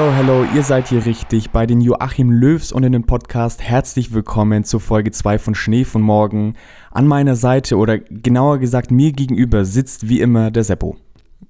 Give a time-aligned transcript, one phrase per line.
[0.00, 3.60] Hello, hello, ihr seid hier richtig bei den Joachim Löws und in den Podcast.
[3.60, 6.54] Herzlich willkommen zur Folge 2 von Schnee von Morgen.
[6.90, 10.96] An meiner Seite oder genauer gesagt mir gegenüber sitzt wie immer der Seppo.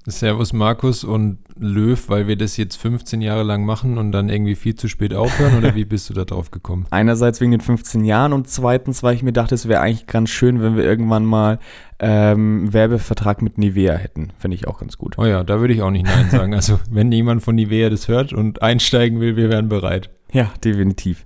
[0.06, 4.54] Servus Markus und Löw, weil wir das jetzt 15 Jahre lang machen und dann irgendwie
[4.54, 6.86] viel zu spät aufhören oder wie bist du da drauf gekommen?
[6.90, 10.30] Einerseits wegen den 15 Jahren und zweitens, weil ich mir dachte, es wäre eigentlich ganz
[10.30, 11.58] schön, wenn wir irgendwann mal
[11.98, 14.32] ähm, Werbevertrag mit Nivea hätten.
[14.38, 15.18] Finde ich auch ganz gut.
[15.18, 16.54] Oh ja, da würde ich auch nicht Nein sagen.
[16.54, 20.08] Also wenn jemand von Nivea das hört und einsteigen will, wir wären bereit.
[20.32, 21.24] Ja, definitiv.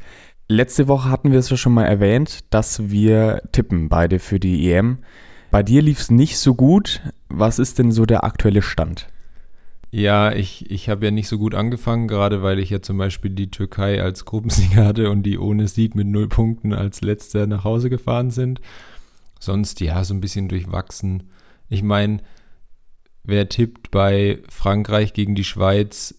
[0.49, 4.71] Letzte Woche hatten wir es ja schon mal erwähnt, dass wir tippen beide für die
[4.71, 4.99] EM.
[5.55, 7.01] Bei dir lief es nicht so gut.
[7.29, 9.07] Was ist denn so der aktuelle Stand?
[9.93, 13.31] Ja, ich, ich habe ja nicht so gut angefangen, gerade weil ich ja zum Beispiel
[13.31, 17.63] die Türkei als Gruppensieger hatte und die ohne Sieg mit null Punkten als letzter nach
[17.63, 18.61] Hause gefahren sind.
[19.39, 21.31] Sonst ja, so ein bisschen durchwachsen.
[21.69, 22.19] Ich meine,
[23.23, 26.17] wer tippt bei Frankreich gegen die Schweiz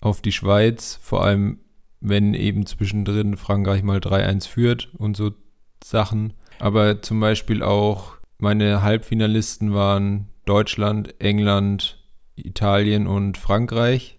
[0.00, 1.58] auf die Schweiz, vor allem
[1.98, 5.32] wenn eben zwischendrin Frankreich mal 3-1 führt und so
[5.82, 6.34] Sachen.
[6.60, 12.02] Aber zum Beispiel auch meine Halbfinalisten waren Deutschland, England,
[12.34, 14.18] Italien und Frankreich.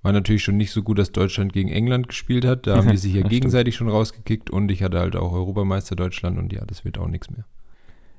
[0.00, 2.66] War natürlich schon nicht so gut, dass Deutschland gegen England gespielt hat.
[2.66, 6.38] Da haben die sich ja gegenseitig schon rausgekickt und ich hatte halt auch Europameister Deutschland
[6.38, 7.44] und ja, das wird auch nichts mehr.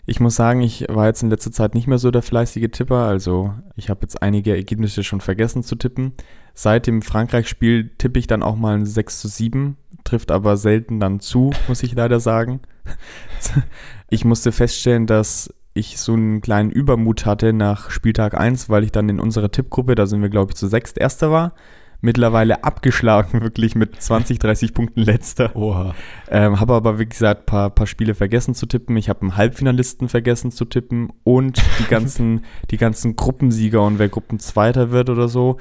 [0.06, 3.08] Ich muss sagen, ich war jetzt in letzter Zeit nicht mehr so der fleißige Tipper.
[3.08, 6.14] Also ich habe jetzt einige Ergebnisse schon vergessen zu tippen.
[6.54, 11.00] Seit dem Frankreich-Spiel tippe ich dann auch mal ein 6 zu 7, trifft aber selten
[11.00, 12.60] dann zu, muss ich leider sagen.
[14.08, 18.92] Ich musste feststellen, dass ich so einen kleinen Übermut hatte nach Spieltag 1, weil ich
[18.92, 21.54] dann in unserer Tippgruppe, da sind wir glaube ich zu sechst Erster war,
[22.02, 25.56] mittlerweile abgeschlagen, wirklich mit 20, 30 Punkten letzter.
[25.56, 25.96] Oha.
[26.30, 28.96] Ähm, habe aber, wie gesagt, ein paar, paar Spiele vergessen zu tippen.
[28.96, 34.10] Ich habe einen Halbfinalisten vergessen zu tippen und die ganzen, die ganzen Gruppensieger und wer
[34.10, 35.58] Gruppenzweiter wird oder so.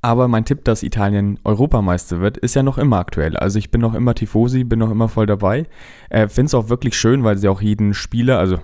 [0.00, 3.36] Aber mein Tipp, dass Italien Europameister wird, ist ja noch immer aktuell.
[3.36, 5.66] Also ich bin noch immer Tifosi, bin noch immer voll dabei.
[6.08, 8.60] Äh, Finde es auch wirklich schön, weil sie auch jeden Spieler, also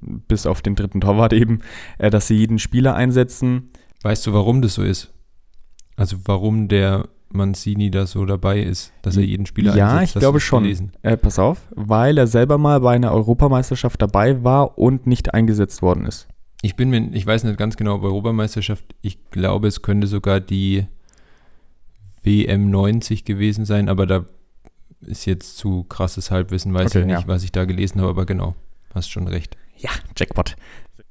[0.00, 1.60] bis auf den dritten Torwart eben,
[1.98, 3.70] äh, dass sie jeden Spieler einsetzen.
[4.02, 5.12] Weißt du, warum das so ist?
[5.96, 10.14] Also warum der Mancini da so dabei ist, dass er jeden Spieler ja, einsetzt?
[10.14, 10.90] Ja, ich glaube schon.
[11.02, 15.82] Äh, pass auf, weil er selber mal bei einer Europameisterschaft dabei war und nicht eingesetzt
[15.82, 16.28] worden ist.
[16.62, 20.40] Ich bin mir, ich weiß nicht ganz genau, ob Europameisterschaft, ich glaube, es könnte sogar
[20.40, 20.86] die
[22.22, 24.24] WM 90 gewesen sein, aber da
[25.00, 27.28] ist jetzt zu krasses Halbwissen, weiß okay, ich nicht, ja.
[27.28, 28.54] was ich da gelesen habe, aber genau,
[28.94, 29.56] hast schon recht.
[29.76, 30.56] Ja, Jackpot.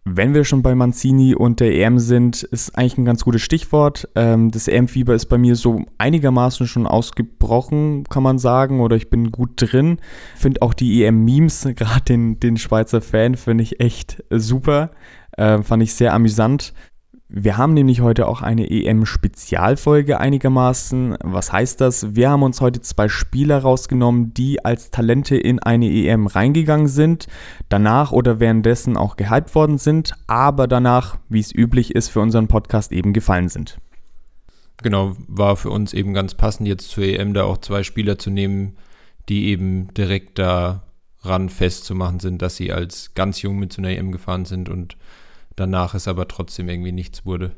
[0.08, 4.08] Wenn wir schon bei Mancini und der EM sind, ist eigentlich ein ganz gutes Stichwort.
[4.14, 9.10] Ähm, das EM-Fieber ist bei mir so einigermaßen schon ausgebrochen, kann man sagen, oder ich
[9.10, 9.98] bin gut drin.
[10.36, 14.92] Finde auch die EM-Memes, gerade den, den Schweizer Fan, finde ich echt super.
[15.38, 16.74] Äh, fand ich sehr amüsant.
[17.28, 21.18] Wir haben nämlich heute auch eine EM-Spezialfolge einigermaßen.
[21.24, 22.16] Was heißt das?
[22.16, 27.26] Wir haben uns heute zwei Spieler rausgenommen, die als Talente in eine EM reingegangen sind,
[27.68, 32.48] danach oder währenddessen auch gehypt worden sind, aber danach, wie es üblich ist, für unseren
[32.48, 33.80] Podcast eben gefallen sind.
[34.84, 38.30] Genau, war für uns eben ganz passend, jetzt zur EM da auch zwei Spieler zu
[38.30, 38.78] nehmen,
[39.30, 44.12] die eben direkt daran festzumachen sind, dass sie als ganz jung mit zu einer EM
[44.12, 44.96] gefahren sind und
[45.56, 47.56] danach es aber trotzdem irgendwie nichts wurde.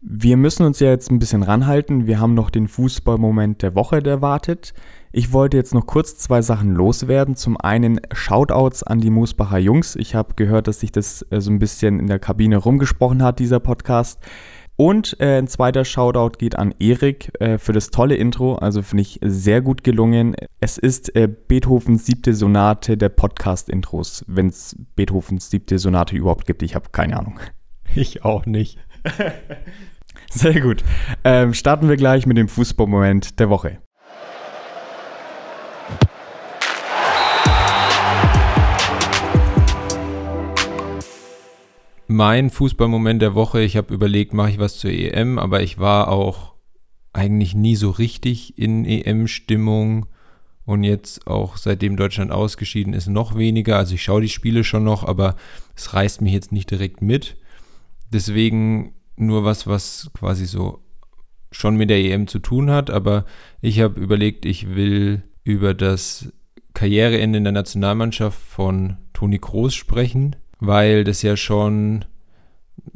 [0.00, 2.06] Wir müssen uns ja jetzt ein bisschen ranhalten.
[2.06, 4.72] Wir haben noch den Fußballmoment der Woche erwartet.
[5.10, 7.34] Ich wollte jetzt noch kurz zwei Sachen loswerden.
[7.34, 9.96] Zum einen Shoutouts an die Moosbacher Jungs.
[9.96, 13.40] Ich habe gehört, dass sich das äh, so ein bisschen in der Kabine rumgesprochen hat,
[13.40, 14.20] dieser Podcast.
[14.80, 18.54] Und äh, ein zweiter Shoutout geht an Erik äh, für das tolle Intro.
[18.54, 20.36] Also finde ich sehr gut gelungen.
[20.60, 26.62] Es ist äh, Beethovens siebte Sonate der Podcast-Intros, wenn es Beethovens siebte Sonate überhaupt gibt.
[26.62, 27.40] Ich habe keine Ahnung.
[27.94, 28.78] Ich auch nicht.
[30.30, 30.84] sehr gut.
[31.24, 33.78] Ähm, starten wir gleich mit dem Fußballmoment der Woche.
[42.08, 43.60] Mein Fußballmoment der Woche.
[43.60, 46.54] Ich habe überlegt, mache ich was zur EM, aber ich war auch
[47.12, 50.06] eigentlich nie so richtig in EM-Stimmung
[50.64, 53.76] und jetzt auch seitdem Deutschland ausgeschieden ist, noch weniger.
[53.76, 55.36] Also ich schaue die Spiele schon noch, aber
[55.76, 57.36] es reißt mich jetzt nicht direkt mit.
[58.10, 60.82] Deswegen nur was, was quasi so
[61.50, 63.24] schon mit der EM zu tun hat, aber
[63.60, 66.32] ich habe überlegt, ich will über das
[66.74, 72.04] Karriereende in der Nationalmannschaft von Toni Kroos sprechen weil das ja schon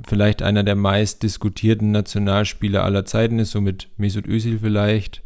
[0.04, 5.22] vielleicht einer der meist diskutierten Nationalspieler aller Zeiten ist, so mit Mesut Özil vielleicht.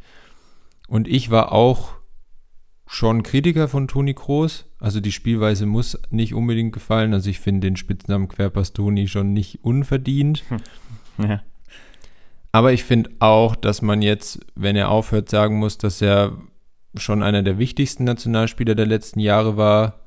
[0.88, 1.94] Und ich war auch
[2.86, 4.66] schon Kritiker von Toni Kroos.
[4.78, 7.12] Also die Spielweise muss nicht unbedingt gefallen.
[7.12, 10.44] Also ich finde den Spitznamen Querpass Toni schon nicht unverdient.
[11.18, 11.42] Ja.
[12.52, 16.36] Aber ich finde auch, dass man jetzt, wenn er aufhört, sagen muss, dass er
[16.94, 20.00] schon einer der wichtigsten Nationalspieler der letzten Jahre war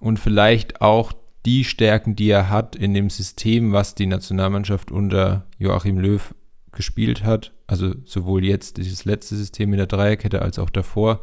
[0.00, 1.12] und vielleicht auch
[1.46, 6.34] die Stärken, die er hat in dem System, was die Nationalmannschaft unter Joachim Löw
[6.72, 11.20] gespielt hat, also sowohl jetzt dieses letzte System in der Dreierkette als auch davor,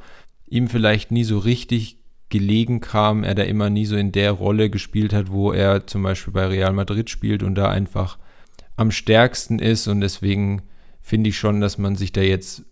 [0.47, 1.97] ihm vielleicht nie so richtig
[2.29, 6.03] gelegen kam, er da immer nie so in der Rolle gespielt hat, wo er zum
[6.03, 8.17] Beispiel bei Real Madrid spielt und da einfach
[8.75, 9.87] am stärksten ist.
[9.87, 10.63] Und deswegen
[11.01, 12.63] finde ich schon, dass man sich da jetzt,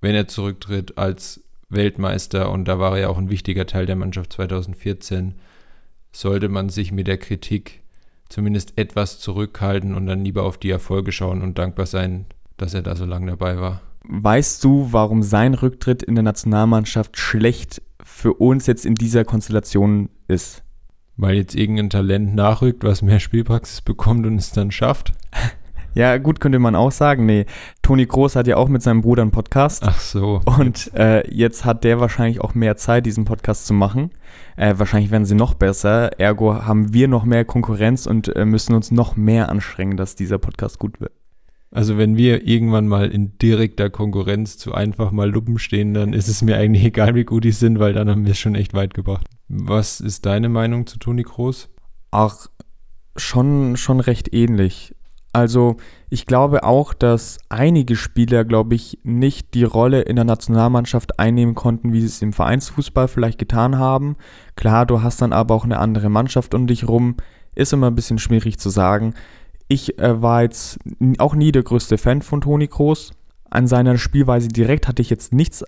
[0.00, 3.96] wenn er zurücktritt, als Weltmeister und da war er ja auch ein wichtiger Teil der
[3.96, 5.34] Mannschaft 2014,
[6.12, 7.82] sollte man sich mit der Kritik
[8.28, 12.26] zumindest etwas zurückhalten und dann lieber auf die Erfolge schauen und dankbar sein,
[12.56, 13.82] dass er da so lange dabei war.
[14.04, 20.08] Weißt du, warum sein Rücktritt in der Nationalmannschaft schlecht für uns jetzt in dieser Konstellation
[20.28, 20.62] ist?
[21.16, 25.12] Weil jetzt irgendein Talent nachrückt, was mehr Spielpraxis bekommt und es dann schafft?
[25.94, 27.26] Ja, gut, könnte man auch sagen.
[27.26, 27.46] Nee,
[27.82, 29.82] Toni Groß hat ja auch mit seinem Bruder einen Podcast.
[29.86, 30.40] Ach so.
[30.44, 34.10] Und äh, jetzt hat der wahrscheinlich auch mehr Zeit, diesen Podcast zu machen.
[34.56, 36.18] Äh, wahrscheinlich werden sie noch besser.
[36.18, 40.38] Ergo haben wir noch mehr Konkurrenz und äh, müssen uns noch mehr anstrengen, dass dieser
[40.38, 41.12] Podcast gut wird.
[41.70, 46.28] Also wenn wir irgendwann mal in direkter Konkurrenz zu einfach mal Luppen stehen, dann ist
[46.28, 48.74] es mir eigentlich egal, wie gut die sind, weil dann haben wir es schon echt
[48.74, 49.26] weit gebracht.
[49.48, 51.70] Was ist deine Meinung zu Toni Groß?
[52.10, 52.46] Ach,
[53.16, 54.94] schon, schon recht ähnlich.
[55.32, 55.76] Also
[56.10, 61.54] ich glaube auch, dass einige Spieler, glaube ich, nicht die Rolle in der Nationalmannschaft einnehmen
[61.54, 64.16] konnten, wie sie es im Vereinsfußball vielleicht getan haben.
[64.56, 67.16] Klar, du hast dann aber auch eine andere Mannschaft um dich rum.
[67.54, 69.14] Ist immer ein bisschen schwierig zu sagen.
[69.68, 70.78] Ich äh, war jetzt
[71.18, 73.12] auch nie der größte Fan von Toni Kroos.
[73.48, 75.64] An seiner Spielweise direkt hatte ich jetzt nichts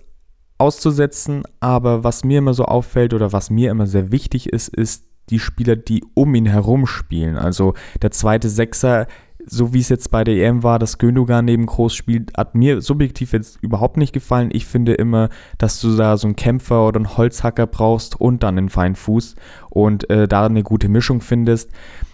[0.57, 5.05] auszusetzen, aber was mir immer so auffällt oder was mir immer sehr wichtig ist, ist
[5.29, 7.37] die Spieler, die um ihn herum spielen.
[7.37, 9.07] Also der zweite Sechser
[9.47, 12.81] so wie es jetzt bei der EM war, dass Gündogan neben Groß spielt, hat mir
[12.81, 14.49] subjektiv jetzt überhaupt nicht gefallen.
[14.51, 18.57] Ich finde immer, dass du da so einen Kämpfer oder einen Holzhacker brauchst und dann
[18.57, 19.35] einen feinen Fuß
[19.69, 21.69] und äh, da eine gute Mischung findest.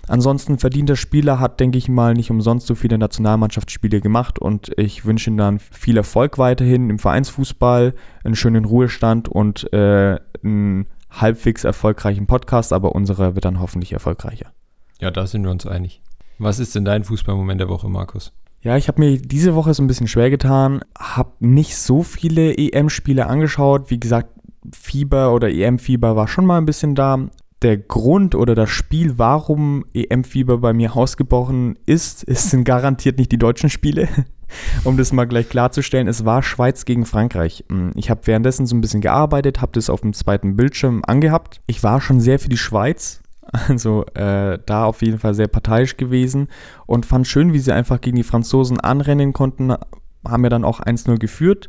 [0.07, 5.05] Ansonsten verdienter Spieler hat, denke ich mal, nicht umsonst so viele Nationalmannschaftsspiele gemacht und ich
[5.05, 7.93] wünsche ihm dann viel Erfolg weiterhin im Vereinsfußball,
[8.23, 14.51] einen schönen Ruhestand und äh, einen halbwegs erfolgreichen Podcast, aber unsere wird dann hoffentlich erfolgreicher.
[14.99, 16.01] Ja, da sind wir uns einig.
[16.41, 18.33] Was ist denn dein Fußballmoment der Woche, Markus?
[18.61, 22.57] Ja, ich habe mir diese Woche so ein bisschen schwer getan, habe nicht so viele
[22.57, 23.91] EM-Spiele angeschaut.
[23.91, 24.29] Wie gesagt,
[24.73, 27.27] Fieber oder EM-Fieber war schon mal ein bisschen da.
[27.61, 33.31] Der Grund oder das Spiel, warum EM-Fieber bei mir ausgebrochen ist, ist, sind garantiert nicht
[33.31, 34.09] die deutschen Spiele.
[34.83, 37.65] um das mal gleich klarzustellen, es war Schweiz gegen Frankreich.
[37.69, 41.61] Hm, ich habe währenddessen so ein bisschen gearbeitet, habe das auf dem zweiten Bildschirm angehabt.
[41.67, 45.97] Ich war schon sehr für die Schweiz, also äh, da auf jeden Fall sehr parteiisch
[45.97, 46.47] gewesen
[46.85, 49.73] und fand schön, wie sie einfach gegen die Franzosen anrennen konnten,
[50.27, 51.67] haben ja dann auch 1-0 geführt.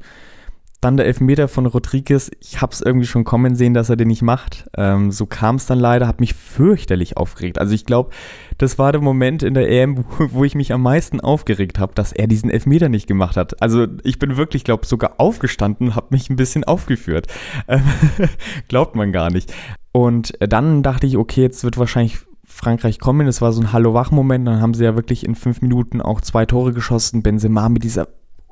[0.83, 4.09] Dann der Elfmeter von Rodriguez, ich habe es irgendwie schon kommen sehen, dass er den
[4.09, 4.69] nicht macht.
[4.77, 7.59] Ähm, so kam es dann leider, hat mich fürchterlich aufgeregt.
[7.59, 8.11] Also ich glaube,
[8.59, 11.95] das war der Moment in der EM, wo, wo ich mich am meisten aufgeregt habe,
[11.95, 13.62] dass er diesen Elfmeter nicht gemacht hat.
[13.62, 17.29] Also ich bin wirklich, glaube sogar aufgestanden, habe mich ein bisschen aufgeführt.
[17.69, 17.85] Ähm,
[18.67, 19.55] glaubt man gar nicht.
[19.92, 23.26] Und dann dachte ich, okay, jetzt wird wahrscheinlich Frankreich kommen.
[23.26, 24.46] Es war so ein Hallo-Wach-Moment.
[24.46, 27.22] Dann haben sie ja wirklich in fünf Minuten auch zwei Tore geschossen.
[27.22, 28.08] Benzema mit dieser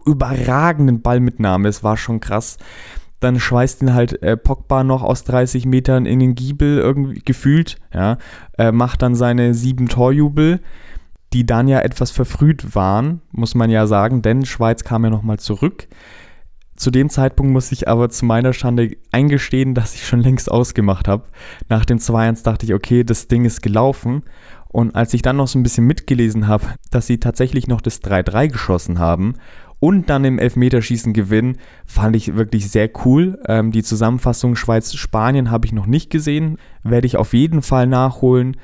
[0.07, 1.69] überragenden Ballmitnahme.
[1.69, 2.59] Es war schon krass.
[3.21, 7.77] Dann schweißt ihn halt äh, Pogba noch aus 30 Metern in den Giebel irgendwie gefühlt.
[7.93, 8.17] Ja,
[8.57, 10.61] äh, macht dann seine sieben Torjubel,
[11.35, 15.39] die dann ja etwas verfrüht waren, muss man ja sagen, denn Schweiz kam ja nochmal
[15.39, 15.87] zurück.
[16.81, 21.09] Zu dem Zeitpunkt muss ich aber zu meiner Schande eingestehen, dass ich schon längst ausgemacht
[21.09, 21.25] habe.
[21.69, 24.23] Nach dem 2-1 dachte ich, okay, das Ding ist gelaufen.
[24.69, 28.03] Und als ich dann noch so ein bisschen mitgelesen habe, dass sie tatsächlich noch das
[28.03, 29.35] 3-3 geschossen haben
[29.79, 33.39] und dann im Elfmeterschießen gewinnen, fand ich wirklich sehr cool.
[33.47, 38.57] Ähm, die Zusammenfassung Schweiz-Spanien habe ich noch nicht gesehen, werde ich auf jeden Fall nachholen,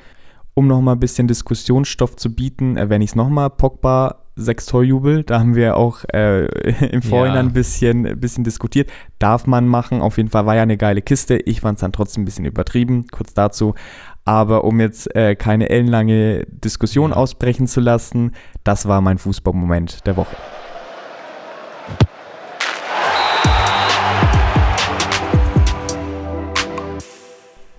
[0.55, 2.77] um nochmal ein bisschen Diskussionsstoff zu bieten.
[2.77, 5.23] Erwähne ich es nochmal, Pogba sechs Torjubel.
[5.23, 6.45] Da haben wir auch äh,
[6.87, 7.49] im Vorhinein ja.
[7.49, 8.89] ein bisschen, bisschen diskutiert.
[9.19, 10.01] Darf man machen.
[10.01, 11.37] Auf jeden Fall war ja eine geile Kiste.
[11.37, 13.07] Ich fand es dann trotzdem ein bisschen übertrieben.
[13.11, 13.73] Kurz dazu.
[14.23, 17.17] Aber um jetzt äh, keine ellenlange Diskussion ja.
[17.17, 18.31] ausbrechen zu lassen,
[18.63, 20.35] das war mein Fußballmoment der Woche.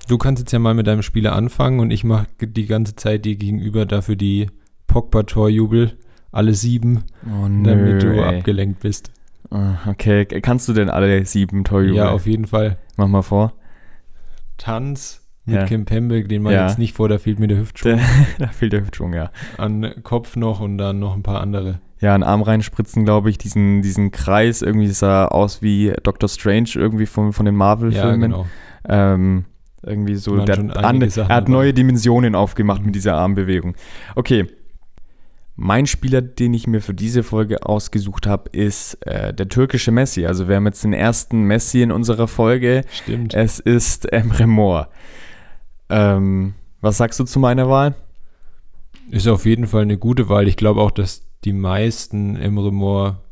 [0.08, 3.26] Du kannst jetzt ja mal mit deinem Spieler anfangen und ich mache die ganze Zeit
[3.26, 4.46] dir gegenüber dafür die
[4.86, 5.98] Pogba-Torjubel
[6.32, 8.36] alle sieben, oh, damit du ey.
[8.38, 9.10] abgelenkt bist.
[9.50, 11.96] Ah, okay, kannst du denn alle sieben Torjubel?
[11.96, 12.76] Ja, auf jeden Fall.
[12.96, 13.54] Mach mal vor.
[14.58, 15.64] Tanz, mit Ja.
[15.64, 16.66] Kim Pembe, den man Ja.
[16.66, 17.98] jetzt nicht vor, da fehlt mir der Hüftschwung
[18.38, 19.30] da fehlt der Hüftschwung, ja.
[19.56, 21.80] an Kopf noch und dann noch ein paar andere.
[22.00, 26.70] Ja, einen Arm reinspritzen, glaube ich, diesen, diesen Kreis, irgendwie sah aus wie Doctor Strange,
[26.74, 28.20] irgendwie von, von den Ja, Marvel-Filmen.
[28.30, 28.46] genau.
[28.88, 29.46] Ähm,
[29.82, 30.70] irgendwie so, der, Sachen
[31.30, 33.74] er hat neue Dimensionen aufgemacht mit dieser Armbewegung.
[34.14, 34.46] Okay.
[35.60, 40.24] Mein Spieler, den ich mir für diese Folge ausgesucht habe, ist äh, der türkische Messi.
[40.24, 42.84] Also wir haben jetzt den ersten Messi in unserer Folge.
[42.92, 43.34] Stimmt.
[43.34, 44.88] Es ist Emre Mor.
[45.88, 47.96] Ähm, was sagst du zu meiner Wahl?
[49.10, 50.46] Ist auf jeden Fall eine gute Wahl.
[50.46, 53.24] Ich glaube auch, dass die meisten Emre Mor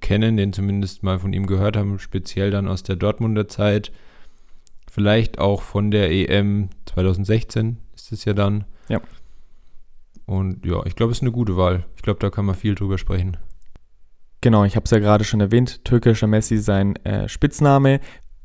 [0.00, 3.92] kennen, den zumindest mal von ihm gehört haben, speziell dann aus der Dortmunder Zeit.
[4.90, 8.64] Vielleicht auch von der EM 2016 ist es ja dann.
[8.88, 9.02] Ja.
[10.26, 11.84] Und ja, ich glaube, es ist eine gute Wahl.
[11.96, 13.36] Ich glaube, da kann man viel drüber sprechen.
[14.40, 18.00] Genau, ich habe es ja gerade schon erwähnt, türkischer Messi sein äh, Spitzname.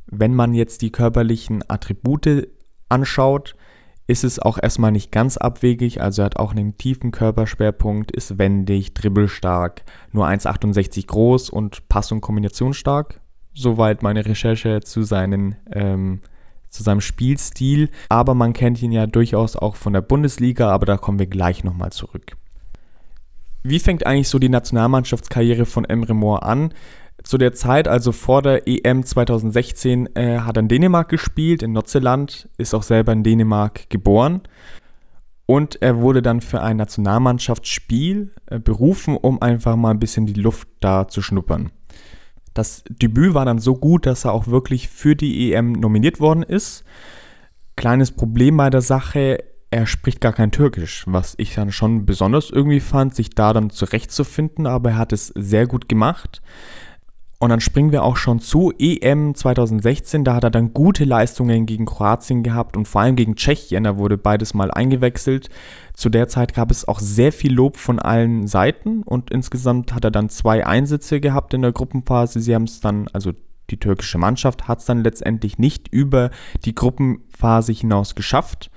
[0.06, 2.48] Wenn man jetzt die körperlichen Attribute
[2.88, 3.56] anschaut,
[4.08, 6.02] ist es auch erstmal nicht ganz abwegig.
[6.02, 12.12] Also er hat auch einen tiefen Körperschwerpunkt, ist wendig, dribbelstark, nur 1,68 groß und Pass-
[12.12, 13.20] und Kombinationsstark.
[13.54, 16.22] Soweit meine Recherche zu, seinen, ähm,
[16.70, 17.90] zu seinem Spielstil.
[18.10, 21.64] Aber man kennt ihn ja durchaus auch von der Bundesliga, aber da kommen wir gleich
[21.64, 22.38] nochmal zurück.
[23.64, 26.74] Wie fängt eigentlich so die Nationalmannschaftskarriere von Emre Mor an?
[27.24, 31.74] Zu der Zeit, also vor der EM 2016, äh, hat er in Dänemark gespielt, in
[31.74, 34.42] Notzeland, ist auch selber in Dänemark geboren.
[35.46, 40.40] Und er wurde dann für ein Nationalmannschaftsspiel äh, berufen, um einfach mal ein bisschen die
[40.40, 41.72] Luft da zu schnuppern.
[42.58, 46.42] Das Debüt war dann so gut, dass er auch wirklich für die EM nominiert worden
[46.42, 46.84] ist.
[47.76, 52.50] Kleines Problem bei der Sache, er spricht gar kein Türkisch, was ich dann schon besonders
[52.50, 56.42] irgendwie fand, sich da dann zurechtzufinden, aber er hat es sehr gut gemacht.
[57.40, 60.24] Und dann springen wir auch schon zu EM 2016.
[60.24, 63.84] Da hat er dann gute Leistungen gegen Kroatien gehabt und vor allem gegen Tschechien.
[63.84, 65.50] Da wurde beides mal eingewechselt.
[65.94, 70.04] Zu der Zeit gab es auch sehr viel Lob von allen Seiten und insgesamt hat
[70.04, 72.40] er dann zwei Einsätze gehabt in der Gruppenphase.
[72.40, 73.34] Sie haben es dann, also
[73.70, 76.32] die türkische Mannschaft hat es dann letztendlich nicht über
[76.66, 78.72] die Gruppenphase hinaus geschafft.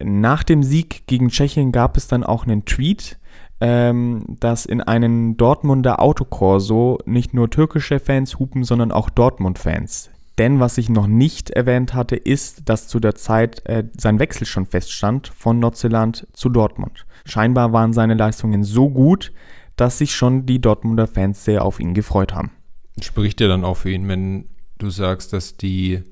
[0.00, 3.18] Nach dem Sieg gegen Tschechien gab es dann auch einen Tweet,
[3.60, 10.10] ähm, dass in einen Dortmunder Autokorso nicht nur türkische Fans hupen, sondern auch Dortmund-Fans.
[10.38, 14.46] Denn was ich noch nicht erwähnt hatte, ist, dass zu der Zeit äh, sein Wechsel
[14.46, 17.06] schon feststand von Nordzeeland zu Dortmund.
[17.24, 19.32] Scheinbar waren seine Leistungen so gut,
[19.74, 22.52] dass sich schon die Dortmunder Fans sehr auf ihn gefreut haben.
[23.00, 24.46] Spricht ja dann auch für ihn, wenn
[24.78, 26.02] du sagst, dass die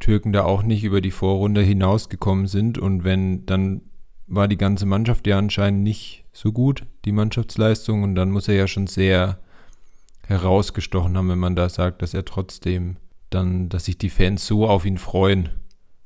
[0.00, 3.82] Türken da auch nicht über die Vorrunde hinausgekommen sind und wenn dann
[4.26, 8.54] war die ganze Mannschaft ja anscheinend nicht so gut, die Mannschaftsleistung und dann muss er
[8.54, 9.38] ja schon sehr
[10.26, 12.96] herausgestochen haben, wenn man da sagt, dass er trotzdem
[13.30, 15.48] dann, dass sich die Fans so auf ihn freuen.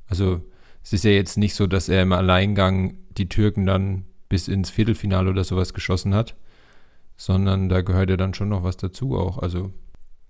[0.07, 0.41] Also
[0.83, 4.69] es ist ja jetzt nicht so, dass er im Alleingang die Türken dann bis ins
[4.69, 6.35] Viertelfinale oder sowas geschossen hat,
[7.17, 9.37] sondern da gehört ja dann schon noch was dazu auch.
[9.37, 9.71] Also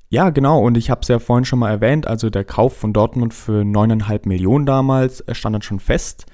[0.10, 0.63] Ja, genau.
[0.65, 2.08] Und ich habe es ja vorhin schon mal erwähnt.
[2.08, 6.25] Also der Kauf von Dortmund für 9,5 Millionen damals stand dann schon fest.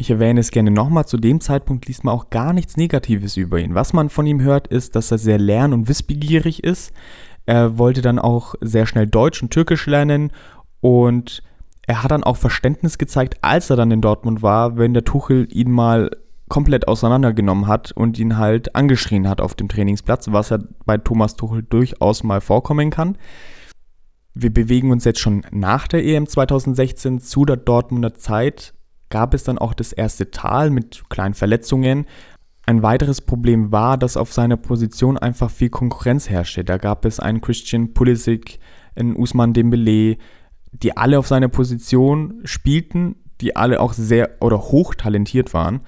[0.00, 1.06] Ich erwähne es gerne nochmal.
[1.06, 3.74] Zu dem Zeitpunkt liest man auch gar nichts Negatives über ihn.
[3.74, 6.92] Was man von ihm hört, ist, dass er sehr lern- und wissbegierig ist.
[7.46, 10.32] Er wollte dann auch sehr schnell Deutsch und Türkisch lernen
[10.80, 11.42] und
[11.86, 15.48] er hat dann auch Verständnis gezeigt, als er dann in Dortmund war, wenn der Tuchel
[15.50, 16.10] ihn mal
[16.48, 21.34] komplett auseinandergenommen hat und ihn halt angeschrien hat auf dem Trainingsplatz, was ja bei Thomas
[21.34, 23.16] Tuchel durchaus mal vorkommen kann.
[24.34, 28.74] Wir bewegen uns jetzt schon nach der EM 2016 zu der Dortmunder Zeit.
[29.10, 32.06] Gab es dann auch das erste Tal mit kleinen Verletzungen.
[32.66, 36.64] Ein weiteres Problem war, dass auf seiner Position einfach viel Konkurrenz herrschte.
[36.64, 38.58] Da gab es einen Christian Pulisic,
[38.94, 40.18] einen Usman Dembele,
[40.72, 45.80] die alle auf seiner Position spielten, die alle auch sehr oder hoch talentiert waren.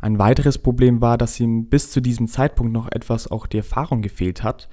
[0.00, 4.00] Ein weiteres Problem war, dass ihm bis zu diesem Zeitpunkt noch etwas auch die Erfahrung
[4.00, 4.68] gefehlt hat,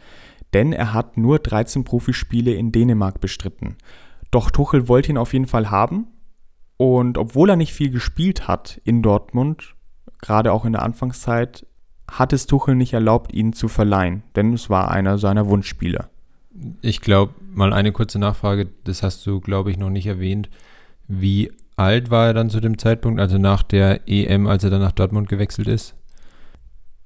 [0.54, 3.76] denn er hat nur 13 Profispiele in Dänemark bestritten.
[4.32, 6.08] Doch Tuchel wollte ihn auf jeden Fall haben
[6.78, 9.76] und obwohl er nicht viel gespielt hat in Dortmund,
[10.22, 11.66] gerade auch in der Anfangszeit,
[12.10, 16.10] hat es Tuchel nicht erlaubt, ihn zu verleihen, denn es war einer seiner Wunschspieler.
[16.82, 20.50] Ich glaube, mal eine kurze Nachfrage, das hast du, glaube ich, noch nicht erwähnt.
[21.08, 24.82] Wie alt war er dann zu dem Zeitpunkt, also nach der EM, als er dann
[24.82, 25.96] nach Dortmund gewechselt ist?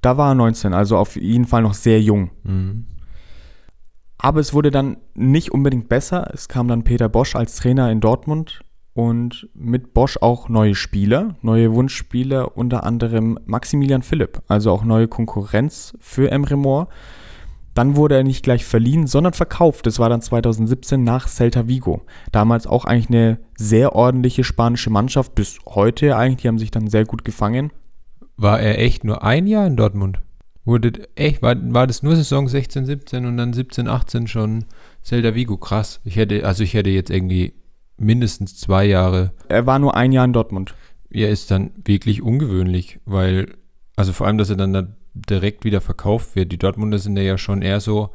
[0.01, 2.31] Da war er 19, also auf jeden Fall noch sehr jung.
[2.43, 2.85] Mhm.
[4.17, 6.29] Aber es wurde dann nicht unbedingt besser.
[6.33, 8.61] Es kam dann Peter Bosch als Trainer in Dortmund
[8.93, 15.07] und mit Bosch auch neue Spieler, neue Wunschspieler, unter anderem Maximilian Philipp, also auch neue
[15.07, 16.89] Konkurrenz für Emre Mor.
[17.75, 19.85] Dann wurde er nicht gleich verliehen, sondern verkauft.
[19.85, 22.01] Das war dann 2017 nach Celta Vigo.
[22.31, 26.41] Damals auch eigentlich eine sehr ordentliche spanische Mannschaft, bis heute eigentlich.
[26.41, 27.71] Die haben sich dann sehr gut gefangen.
[28.35, 30.19] War er echt nur ein Jahr in Dortmund?
[30.65, 34.65] Wurde echt, war, war das nur Saison 16, 17 und dann 17, 18 schon
[35.03, 35.55] Celta Vigo?
[35.57, 36.01] Krass.
[36.03, 37.53] Ich hätte, also ich hätte jetzt irgendwie
[37.99, 39.33] mindestens zwei Jahre.
[39.47, 40.75] Er war nur ein Jahr in Dortmund.
[41.09, 43.55] Er ist dann wirklich ungewöhnlich, weil,
[43.95, 46.51] also vor allem, dass er dann da direkt wieder verkauft wird.
[46.51, 48.11] Die Dortmunder sind ja schon eher so,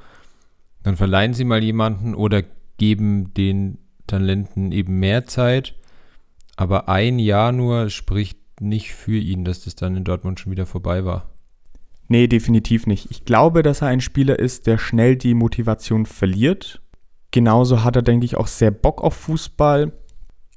[0.82, 2.42] dann verleihen sie mal jemanden oder
[2.78, 5.74] geben den Talenten eben mehr Zeit.
[6.56, 10.66] Aber ein Jahr nur spricht nicht für ihn, dass das dann in Dortmund schon wieder
[10.66, 11.30] vorbei war.
[12.08, 13.10] Nee, definitiv nicht.
[13.10, 16.80] Ich glaube, dass er ein Spieler ist, der schnell die Motivation verliert.
[17.34, 19.90] Genauso hat er, denke ich, auch sehr Bock auf Fußball.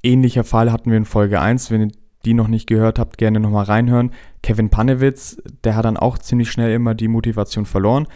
[0.04, 1.72] Ähnlicher Fall hatten wir in Folge 1.
[1.72, 1.92] Wenn ihr
[2.24, 4.12] die noch nicht gehört habt, gerne nochmal reinhören.
[4.44, 8.06] Kevin Panewitz, der hat dann auch ziemlich schnell immer die Motivation verloren.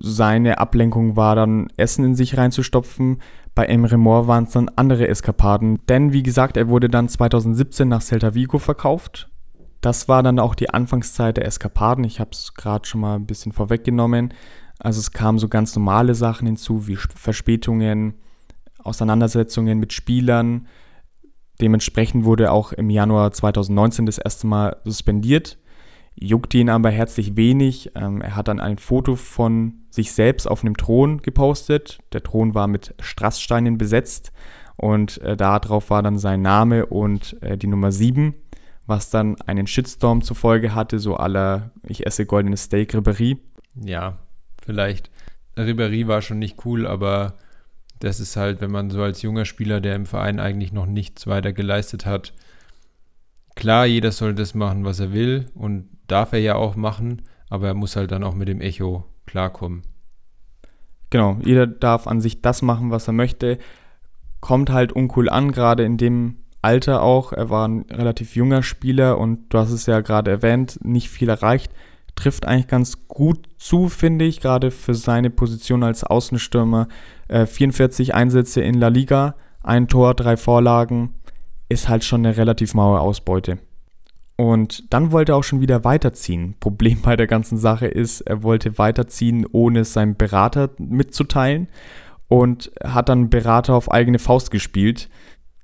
[0.00, 3.20] Seine Ablenkung war dann, Essen in sich reinzustopfen.
[3.54, 5.78] Bei Emre Moore waren es dann andere Eskapaden.
[5.90, 9.28] Denn wie gesagt, er wurde dann 2017 nach Celta Vigo verkauft.
[9.82, 12.04] Das war dann auch die Anfangszeit der Eskapaden.
[12.04, 14.32] Ich habe es gerade schon mal ein bisschen vorweggenommen.
[14.82, 18.14] Also es kamen so ganz normale Sachen hinzu, wie Verspätungen,
[18.82, 20.66] Auseinandersetzungen mit Spielern,
[21.62, 25.58] Dementsprechend wurde auch im Januar 2019 das erste Mal suspendiert.
[26.16, 27.92] Juckte ihn aber herzlich wenig.
[27.94, 32.00] Ähm, er hat dann ein Foto von sich selbst auf einem Thron gepostet.
[32.12, 34.32] Der Thron war mit Strasssteinen besetzt
[34.76, 38.34] und äh, darauf war dann sein Name und äh, die Nummer 7,
[38.86, 43.38] was dann einen Shitstorm zur Folge hatte, so aller ich esse goldenes Steak Ribéry.
[43.76, 44.18] Ja,
[44.64, 45.10] vielleicht.
[45.56, 47.34] Ribéry war schon nicht cool, aber
[47.98, 51.26] das ist halt, wenn man so als junger Spieler, der im Verein eigentlich noch nichts
[51.26, 52.32] weiter geleistet hat,
[53.54, 57.68] klar, jeder soll das machen, was er will und darf er ja auch machen, aber
[57.68, 59.82] er muss halt dann auch mit dem Echo klarkommen.
[61.10, 63.58] Genau, jeder darf an sich das machen, was er möchte.
[64.40, 67.32] Kommt halt uncool an, gerade in dem Alter auch.
[67.32, 71.28] Er war ein relativ junger Spieler und du hast es ja gerade erwähnt, nicht viel
[71.28, 71.70] erreicht
[72.14, 76.88] trifft eigentlich ganz gut zu, finde ich, gerade für seine Position als Außenstürmer.
[77.28, 81.14] Äh, 44 Einsätze in La Liga, ein Tor, drei Vorlagen,
[81.68, 83.58] ist halt schon eine relativ maue Ausbeute.
[84.36, 86.56] Und dann wollte er auch schon wieder weiterziehen.
[86.58, 91.68] Problem bei der ganzen Sache ist, er wollte weiterziehen, ohne es seinem Berater mitzuteilen
[92.28, 95.10] und hat dann Berater auf eigene Faust gespielt,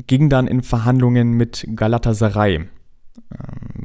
[0.07, 2.67] ging dann in Verhandlungen mit Galatasaray.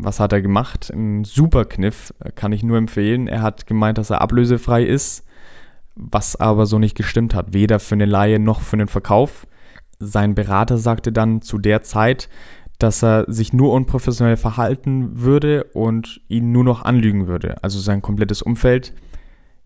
[0.04, 0.92] Was hat er gemacht?
[0.94, 3.28] Ein super Kniff, äh, kann ich nur empfehlen.
[3.28, 5.26] Er hat gemeint, dass er ablösefrei ist,
[5.96, 9.48] was aber so nicht gestimmt hat, weder für eine Laie noch für einen Verkauf.
[10.00, 12.30] Sein Berater sagte dann zu der Zeit,
[12.80, 17.64] dass er sich nur unprofessionell verhalten würde und ihn nur noch anlügen würde.
[17.64, 18.94] Also sein komplettes Umfeld,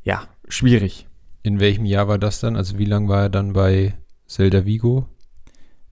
[0.04, 1.08] ja, schwierig.
[1.42, 2.56] In welchem Jahr war das dann?
[2.56, 3.96] Also wie lange war er dann bei
[4.28, 5.08] Zelda Vigo?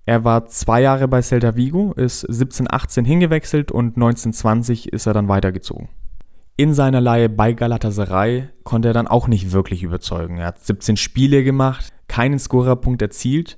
[0.05, 5.27] Er war zwei Jahre bei Celta Vigo, ist 1718 hingewechselt und 1920 ist er dann
[5.27, 5.89] weitergezogen.
[6.57, 10.37] In seiner Leihe bei Galatasaray konnte er dann auch nicht wirklich überzeugen.
[10.37, 13.57] Er hat 17 Spiele gemacht, keinen Scorerpunkt erzielt.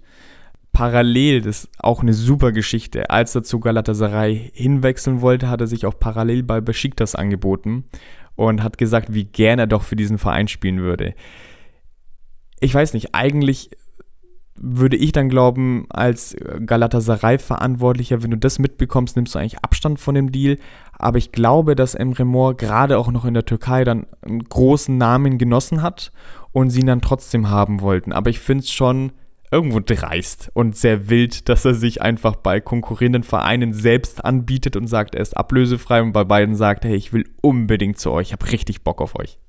[0.71, 5.67] Parallel, das ist auch eine super Geschichte, als er zu Galatasaray hinwechseln wollte, hat er
[5.67, 7.85] sich auch parallel bei Besiktas angeboten
[8.35, 11.13] und hat gesagt, wie gern er doch für diesen Verein spielen würde.
[12.59, 13.71] Ich weiß nicht, eigentlich
[14.59, 20.15] würde ich dann glauben, als Galatasaray-Verantwortlicher, wenn du das mitbekommst, nimmst du eigentlich Abstand von
[20.15, 20.57] dem Deal.
[20.97, 24.97] Aber ich glaube, dass Emre Mor gerade auch noch in der Türkei dann einen großen
[24.97, 26.11] Namen genossen hat
[26.51, 28.11] und sie ihn dann trotzdem haben wollten.
[28.11, 29.11] Aber ich finde es schon
[29.51, 34.87] irgendwo dreist und sehr wild, dass er sich einfach bei konkurrierenden Vereinen selbst anbietet und
[34.87, 38.33] sagt, er ist ablösefrei und bei beiden sagt, hey, ich will unbedingt zu euch, ich
[38.33, 39.39] habe richtig Bock auf euch.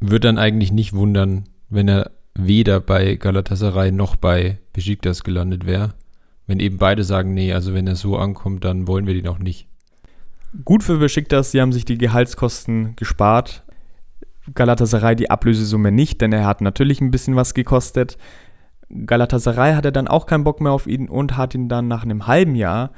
[0.00, 5.94] Wird dann eigentlich nicht wundern, wenn er weder bei Galatasaray noch bei Besiktas gelandet wäre.
[6.46, 9.38] Wenn eben beide sagen, nee, also wenn er so ankommt, dann wollen wir den auch
[9.38, 9.66] nicht.
[10.64, 13.64] Gut für Besiktas, sie haben sich die Gehaltskosten gespart.
[14.54, 18.16] Galatasaray die Ablösesumme nicht, denn er hat natürlich ein bisschen was gekostet.
[18.88, 22.28] Galatasaray hatte dann auch keinen Bock mehr auf ihn und hat ihn dann nach einem
[22.28, 22.92] halben Jahr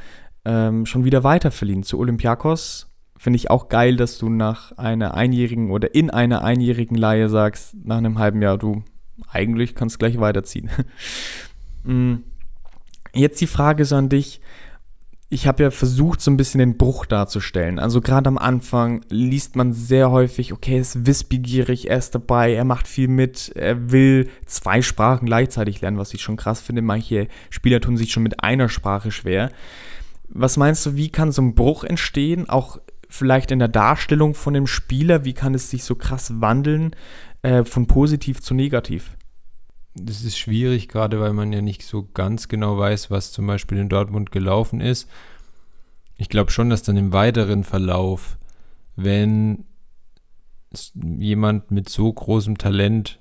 [0.45, 2.91] ähm, schon wieder weiterverliehen zu Olympiakos.
[3.17, 7.75] Finde ich auch geil, dass du nach einer einjährigen oder in einer einjährigen Leihe sagst,
[7.83, 8.85] nach einem halben Jahr, du
[9.31, 10.71] eigentlich kannst du gleich weiterziehen.
[11.85, 12.17] Mm.
[13.15, 14.41] Jetzt die Frage so an dich.
[15.31, 17.79] Ich habe ja versucht, so ein bisschen den Bruch darzustellen.
[17.79, 22.53] Also gerade am Anfang liest man sehr häufig, okay, er ist wissbegierig, er ist dabei,
[22.53, 26.83] er macht viel mit, er will zwei Sprachen gleichzeitig lernen, was ich schon krass finde.
[26.83, 29.51] Manche Spieler tun sich schon mit einer Sprache schwer.
[30.29, 32.49] Was meinst du, wie kann so ein Bruch entstehen?
[32.49, 36.95] Auch vielleicht in der Darstellung von dem Spieler, wie kann es sich so krass wandeln?
[37.43, 39.17] Äh, von positiv zu negativ?
[39.95, 43.79] Das ist schwierig, gerade weil man ja nicht so ganz genau weiß, was zum Beispiel
[43.79, 45.09] in Dortmund gelaufen ist.
[46.17, 48.39] Ich glaube schon, dass dann im weiteren Verlauf,
[48.97, 49.65] wenn
[50.95, 53.19] jemand mit so großem Talent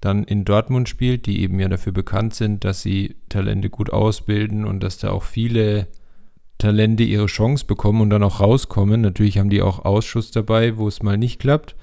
[0.00, 4.64] dann in Dortmund spielt, die eben ja dafür bekannt sind, dass sie Talente gut ausbilden
[4.64, 5.88] und dass da auch viele
[6.58, 9.00] Talente ihre Chance bekommen und dann auch rauskommen.
[9.00, 11.74] Natürlich haben die auch Ausschuss dabei, wo es mal nicht klappt.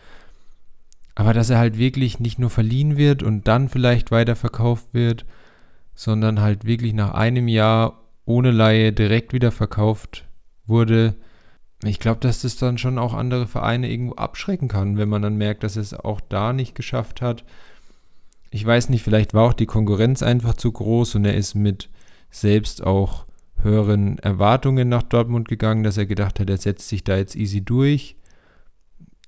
[1.16, 5.26] Aber dass er halt wirklich nicht nur verliehen wird und dann vielleicht weiterverkauft wird,
[5.94, 10.26] sondern halt wirklich nach einem Jahr ohne Laie direkt wieder verkauft
[10.66, 11.16] wurde.
[11.84, 15.36] Ich glaube, dass das dann schon auch andere Vereine irgendwo abschrecken kann, wenn man dann
[15.36, 17.44] merkt, dass es auch da nicht geschafft hat.
[18.50, 21.90] Ich weiß nicht, vielleicht war auch die Konkurrenz einfach zu groß und er ist mit
[22.30, 23.26] selbst auch
[23.62, 27.62] höheren Erwartungen nach Dortmund gegangen, dass er gedacht hat, er setzt sich da jetzt easy
[27.62, 28.16] durch.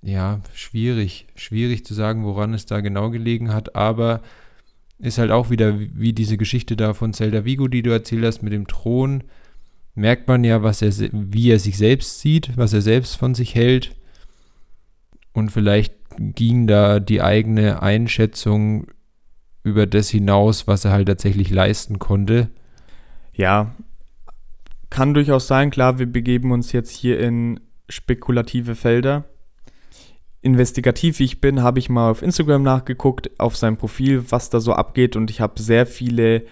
[0.05, 4.21] Ja, schwierig, schwierig zu sagen, woran es da genau gelegen hat, aber
[4.99, 8.43] ist halt auch wieder wie diese Geschichte da von Zelda Vigo, die du erzählt hast
[8.43, 9.23] mit dem Thron.
[9.95, 13.55] Merkt man ja, was er, wie er sich selbst sieht, was er selbst von sich
[13.55, 13.95] hält.
[15.33, 18.87] Und vielleicht ging da die eigene Einschätzung
[19.63, 22.51] über das hinaus, was er halt tatsächlich leisten konnte.
[23.33, 23.75] Ja,
[24.91, 25.71] kann durchaus sein.
[25.71, 29.25] Klar, wir begeben uns jetzt hier in spekulative Felder.
[30.45, 34.59] Investigativ wie ich bin, habe ich mal auf Instagram nachgeguckt, auf seinem Profil, was da
[34.59, 36.43] so abgeht und ich habe sehr viele,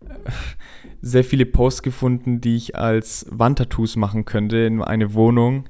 [1.02, 5.64] sehr viele Posts gefunden, die ich als Wandtattoos machen könnte in eine Wohnung.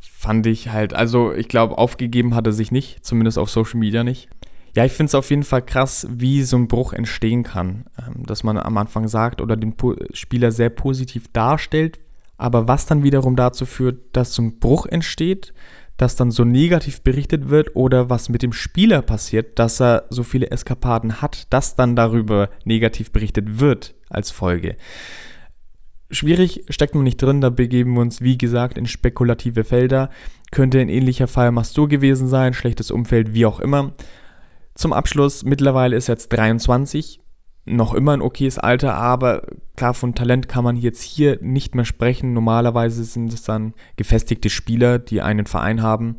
[0.00, 4.02] Fand ich halt, also ich glaube, aufgegeben hat er sich nicht, zumindest auf Social Media
[4.02, 4.30] nicht.
[4.74, 7.84] Ja, ich finde es auf jeden Fall krass, wie so ein Bruch entstehen kann.
[7.98, 9.74] Ähm, dass man am Anfang sagt oder den
[10.14, 12.00] Spieler sehr positiv darstellt,
[12.36, 15.52] aber was dann wiederum dazu führt, dass so ein Bruch entsteht,
[15.96, 20.22] dass dann so negativ berichtet wird oder was mit dem Spieler passiert, dass er so
[20.22, 24.76] viele Eskapaden hat, dass dann darüber negativ berichtet wird als Folge.
[26.10, 30.10] Schwierig steckt man nicht drin, da begeben wir uns, wie gesagt, in spekulative Felder.
[30.50, 33.92] Könnte ein ähnlicher Fall Mastur gewesen sein, schlechtes Umfeld, wie auch immer.
[34.74, 37.20] Zum Abschluss, mittlerweile ist jetzt 23,
[37.66, 39.42] noch immer ein okayes Alter, aber
[39.76, 42.32] klar, von Talent kann man jetzt hier nicht mehr sprechen.
[42.32, 46.16] Normalerweise sind es dann gefestigte Spieler, die einen Verein haben.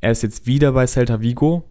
[0.00, 1.64] Er ist jetzt wieder bei Celta Vigo,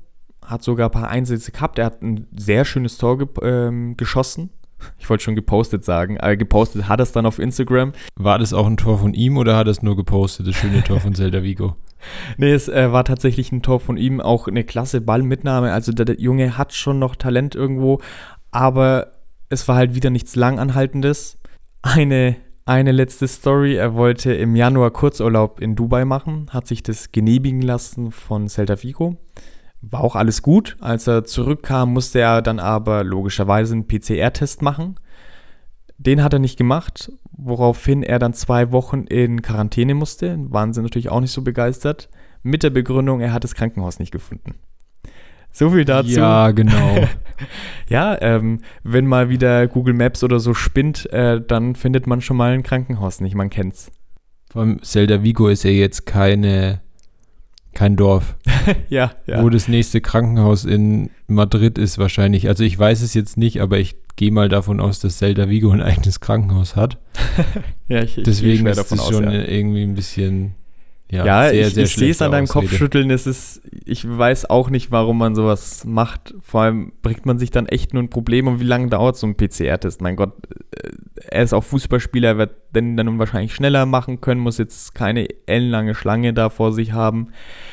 [0.46, 1.80] hat sogar ein paar Einsätze gehabt.
[1.80, 4.52] Er hat ein sehr schönes Tor ge ähm, geschossen.
[4.98, 7.92] Ich wollte schon gepostet sagen, aber gepostet hat er es dann auf Instagram.
[8.16, 10.84] War das auch ein Tor von ihm oder hat er es nur gepostet, das schöne
[10.84, 11.76] Tor von Celta Vigo?
[12.38, 15.74] nee, es äh, war tatsächlich ein Tor von ihm, auch eine klasse Ballmitnahme.
[15.74, 18.00] Also der, der, Junge hat schon noch Talent irgendwo,
[18.52, 19.14] aber
[19.50, 21.38] es war halt wieder nichts Langanhaltendes.
[21.82, 22.36] Eine,
[22.66, 23.76] eine letzte Story.
[23.76, 28.82] Er wollte im Januar Kurzurlaub in Dubai machen, hat sich das genehmigen lassen von Celta
[28.82, 29.18] Vigo.
[29.82, 30.76] War auch alles gut.
[30.82, 35.00] Als er zurückkam, musste er dann aber logischerweise einen PCR-Test machen.
[35.98, 40.38] Den hat er nicht gemacht, woraufhin er dann zwei Wochen in Quarantäne musste.
[40.50, 42.10] Waren sie natürlich auch nicht so begeistert.
[42.44, 44.56] Mit der Begründung, er hat das Krankenhaus nicht gefunden.
[45.52, 46.10] So viel dazu.
[46.10, 47.08] Ja, genau.
[47.90, 52.38] ja, ähm, wenn mal wieder Google Maps oder so spinnt, äh, dann findet man schon
[52.38, 53.36] mal ein Krankenhaus nicht.
[53.36, 53.92] Man kennt's.
[54.52, 56.82] Vor allem Zelda Vigo ist ja jetzt keine,
[57.74, 58.36] kein Dorf.
[58.90, 59.44] ja, ja.
[59.44, 62.48] Wo das nächste Krankenhaus in Madrid ist wahrscheinlich.
[62.48, 65.72] Also ich weiß es jetzt nicht, aber ich gehe mal davon aus, dass Zelda Vigo
[65.72, 66.98] ein eigenes Krankenhaus hat.
[67.88, 69.44] ja, ich, Deswegen ich ist davon es schon ja.
[69.44, 70.56] irgendwie ein bisschen.
[71.12, 72.68] Ja, Ja, sehr, ich, sehr ich sehe es an deinem Ausrede.
[72.68, 73.10] Kopfschütteln.
[73.10, 76.36] Es ist, ich weiß auch nicht, warum man sowas macht.
[76.42, 78.48] Vor allem bringt man sich dann echt nur ein Problem.
[78.48, 80.02] Und wie lange dauert so ein PCR-Test?
[80.02, 80.34] Mein Gott,
[80.76, 80.90] äh,
[81.30, 85.96] er ist auch Fußballspieler, wird den dann wahrscheinlich schneller machen können, muss jetzt keine ellenlange
[85.96, 87.30] Schlange da vor sich haben.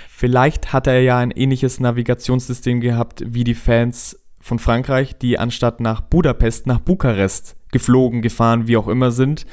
[0.09, 5.81] Vielleicht hat er ja ein ähnliches Navigationssystem gehabt wie die Fans von Frankreich, die anstatt
[5.81, 9.45] nach Budapest nach Bukarest geflogen, gefahren, wie auch immer sind.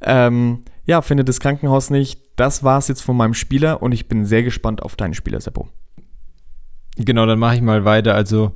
[0.00, 2.20] Ähm, ja, findet das Krankenhaus nicht.
[2.36, 5.40] Das war es jetzt von meinem Spieler und ich bin sehr gespannt auf deinen Spieler,
[5.40, 5.68] Seppo.
[6.96, 8.14] Genau, dann mache ich mal weiter.
[8.14, 8.52] Also,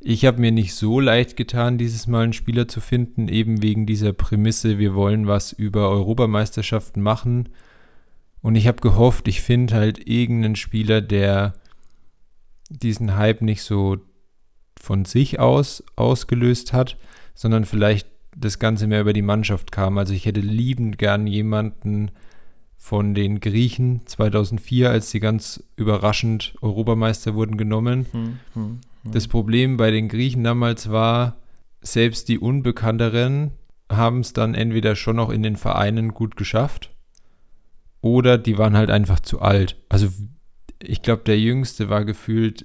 [0.00, 3.86] ich habe mir nicht so leicht getan, dieses Mal einen Spieler zu finden, eben wegen
[3.86, 7.50] dieser Prämisse, wir wollen was über Europameisterschaften machen.
[8.42, 11.54] Und ich habe gehofft, ich finde halt irgendeinen Spieler, der
[12.68, 13.98] diesen Hype nicht so
[14.80, 16.96] von sich aus ausgelöst hat,
[17.34, 19.98] sondern vielleicht das Ganze mehr über die Mannschaft kam.
[19.98, 22.10] Also ich hätte liebend gern jemanden
[22.76, 28.06] von den Griechen 2004, als sie ganz überraschend Europameister wurden, genommen.
[28.12, 28.38] Hm,
[29.04, 31.36] Das Problem bei den Griechen damals war,
[31.82, 33.52] selbst die Unbekannteren
[33.90, 36.90] haben es dann entweder schon noch in den Vereinen gut geschafft
[38.00, 39.76] oder die waren halt einfach zu alt.
[39.88, 40.08] Also
[40.82, 42.64] ich glaube, der Jüngste war gefühlt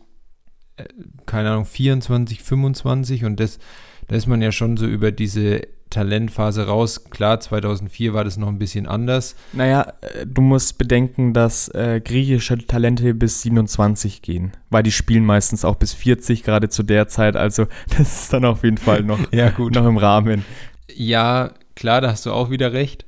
[0.77, 0.85] äh,
[1.25, 3.59] keine Ahnung, 24, 25 und das,
[4.07, 7.05] da ist man ja schon so über diese Talentphase raus.
[7.09, 9.35] Klar, 2004 war das noch ein bisschen anders.
[9.53, 15.25] Naja, äh, du musst bedenken, dass äh, griechische Talente bis 27 gehen, weil die spielen
[15.25, 17.35] meistens auch bis 40, gerade zu der Zeit.
[17.35, 19.73] Also das ist dann auf jeden Fall noch, ja, gut.
[19.75, 20.43] noch im Rahmen.
[20.93, 23.05] Ja, klar, da hast du auch wieder recht.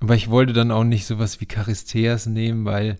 [0.00, 2.96] Aber ich wollte dann auch nicht sowas wie Charisteas nehmen, weil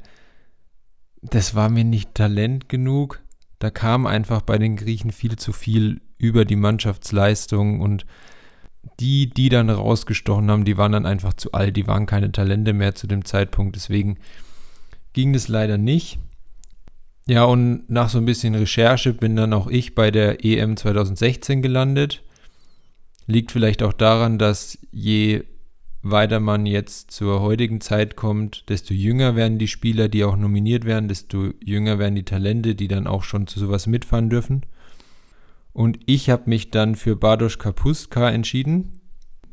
[1.23, 3.21] das war mir nicht Talent genug.
[3.59, 8.05] Da kam einfach bei den Griechen viel zu viel über die Mannschaftsleistung und
[9.01, 12.73] die, die dann rausgestochen haben, die waren dann einfach zu alt, die waren keine Talente
[12.73, 13.77] mehr zu dem Zeitpunkt.
[13.77, 14.19] Deswegen
[15.13, 16.19] ging das leider nicht.
[17.27, 21.63] Ja, und nach so ein bisschen Recherche bin dann auch ich bei der EM 2016
[21.63, 22.23] gelandet.
[23.27, 25.45] Liegt vielleicht auch daran, dass je
[26.03, 30.85] weiter man jetzt zur heutigen Zeit kommt, desto jünger werden die Spieler, die auch nominiert
[30.85, 34.65] werden, desto jünger werden die Talente, die dann auch schon zu sowas mitfahren dürfen.
[35.73, 39.01] Und ich habe mich dann für Bartosz Kapustka entschieden.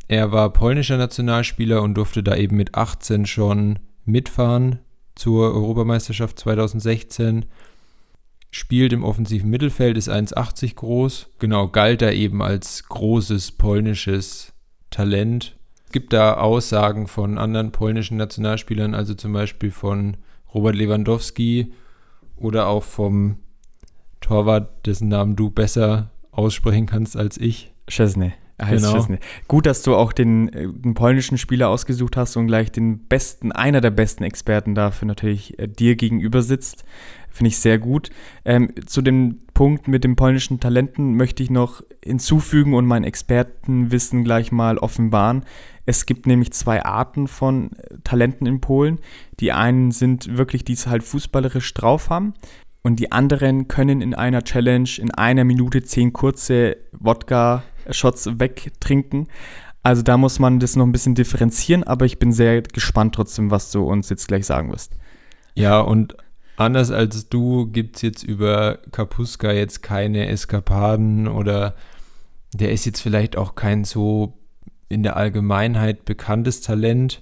[0.08, 4.80] Er war polnischer Nationalspieler und durfte da eben mit 18 schon mitfahren
[5.16, 7.46] zur Europameisterschaft 2016.
[8.50, 11.30] Spielt im offensiven Mittelfeld, ist 1,80 groß.
[11.40, 14.54] Genau, galt er eben als großes polnisches
[14.90, 15.58] Talent.
[15.86, 20.18] Es gibt da Aussagen von anderen polnischen Nationalspielern, also zum Beispiel von
[20.54, 21.74] Robert Lewandowski
[22.38, 23.40] oder auch vom
[24.28, 27.74] Torwart, dessen Namen du besser aussprechen kannst als ich.
[28.58, 29.20] Er heißt genau.
[29.48, 33.52] Gut, dass du auch den, äh, den, polnischen Spieler ausgesucht hast und gleich den besten,
[33.52, 36.84] einer der besten Experten dafür natürlich äh, dir gegenüber sitzt.
[37.30, 38.10] Finde ich sehr gut.
[38.46, 44.24] Ähm, zu dem Punkt mit den polnischen Talenten möchte ich noch hinzufügen und mein Expertenwissen
[44.24, 45.46] gleich mal offenbaren.
[45.86, 49.00] Es gibt nämlich zwei Arten von äh, Talenten in Polen.
[49.40, 52.34] Die einen sind wirklich, die es halt fußballerisch drauf haben
[52.88, 59.28] und die anderen können in einer Challenge in einer Minute zehn kurze Wodka-Shots wegtrinken.
[59.84, 63.52] Also da muss man das noch ein bisschen differenzieren, aber ich bin sehr gespannt trotzdem,
[63.52, 64.94] was du uns jetzt gleich sagen wirst.
[65.54, 66.16] Ja, und
[66.56, 71.76] anders als du gibt es jetzt über Kapuska jetzt keine Eskapaden oder
[72.54, 74.38] der ist jetzt vielleicht auch kein so
[74.88, 77.22] in der Allgemeinheit bekanntes Talent.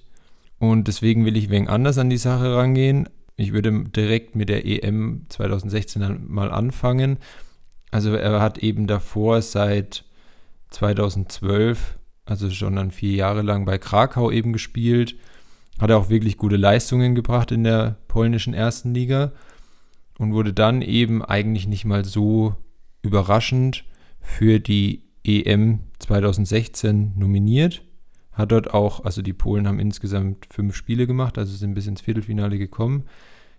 [0.60, 3.10] Und deswegen will ich wegen anders an die Sache rangehen.
[3.38, 7.18] Ich würde direkt mit der EM 2016 mal anfangen.
[7.92, 10.06] Also er hat eben davor seit
[10.72, 15.16] 2012, also schon dann vier Jahre lang bei Krakau eben gespielt.
[15.80, 19.34] Hat er auch wirklich gute Leistungen gebracht in der polnischen ersten Liga
[20.18, 22.56] und wurde dann eben eigentlich nicht mal so
[23.02, 23.84] überraschend
[24.22, 27.84] für die EM 2016 nominiert.
[28.36, 32.02] Hat dort auch, also die Polen haben insgesamt fünf Spiele gemacht, also sind bis ins
[32.02, 33.06] Viertelfinale gekommen.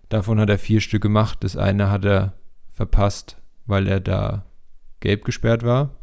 [0.07, 1.39] Davon hat er vier Stück gemacht.
[1.41, 2.33] Das eine hat er
[2.71, 4.45] verpasst, weil er da
[4.99, 5.95] gelb gesperrt war.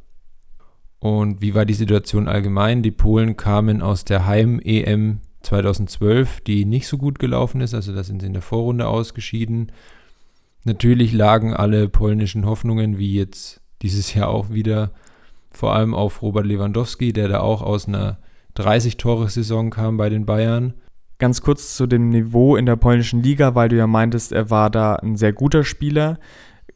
[0.98, 2.82] Und wie war die Situation allgemein?
[2.82, 7.74] Die Polen kamen aus der Heim-EM 2012, die nicht so gut gelaufen ist.
[7.74, 9.70] Also da sind sie in der Vorrunde ausgeschieden.
[10.64, 14.90] Natürlich lagen alle polnischen Hoffnungen, wie jetzt dieses Jahr auch wieder,
[15.50, 18.18] vor allem auf Robert Lewandowski, der da auch aus einer
[18.56, 20.74] 30-Tore-Saison kam bei den Bayern.
[21.18, 24.70] Ganz kurz zu dem Niveau in der polnischen Liga, weil du ja meintest, er war
[24.70, 26.18] da ein sehr guter Spieler.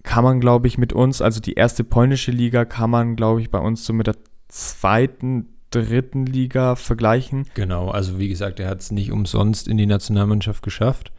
[0.03, 3.51] Kann man, glaube ich, mit uns, also die erste polnische Liga, kann man, glaube ich,
[3.51, 4.17] bei uns so mit der
[4.49, 7.47] zweiten, dritten Liga vergleichen.
[7.55, 11.13] Genau, also wie gesagt, er hat es nicht umsonst in die Nationalmannschaft geschafft.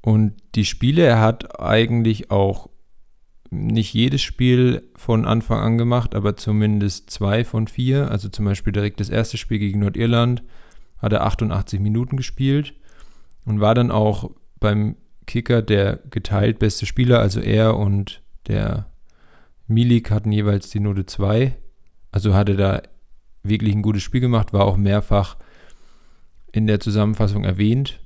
[0.00, 2.69] Und die Spiele, er hat eigentlich auch
[3.50, 8.10] nicht jedes Spiel von Anfang an gemacht, aber zumindest zwei von vier.
[8.10, 10.42] Also zum Beispiel direkt das erste Spiel gegen Nordirland
[10.98, 12.74] hat er 88 Minuten gespielt
[13.44, 17.20] und war dann auch beim Kicker der geteilt beste Spieler.
[17.20, 18.86] Also er und der
[19.66, 21.56] Milik hatten jeweils die Note 2.
[22.12, 22.82] Also hatte da
[23.42, 25.36] wirklich ein gutes Spiel gemacht, war auch mehrfach
[26.52, 27.99] in der Zusammenfassung erwähnt.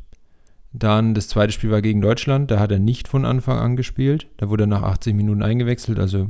[0.76, 4.26] Dann das zweite Spiel war gegen Deutschland, da hat er nicht von Anfang an gespielt.
[4.38, 6.28] Da wurde er nach 80 Minuten eingewechselt, also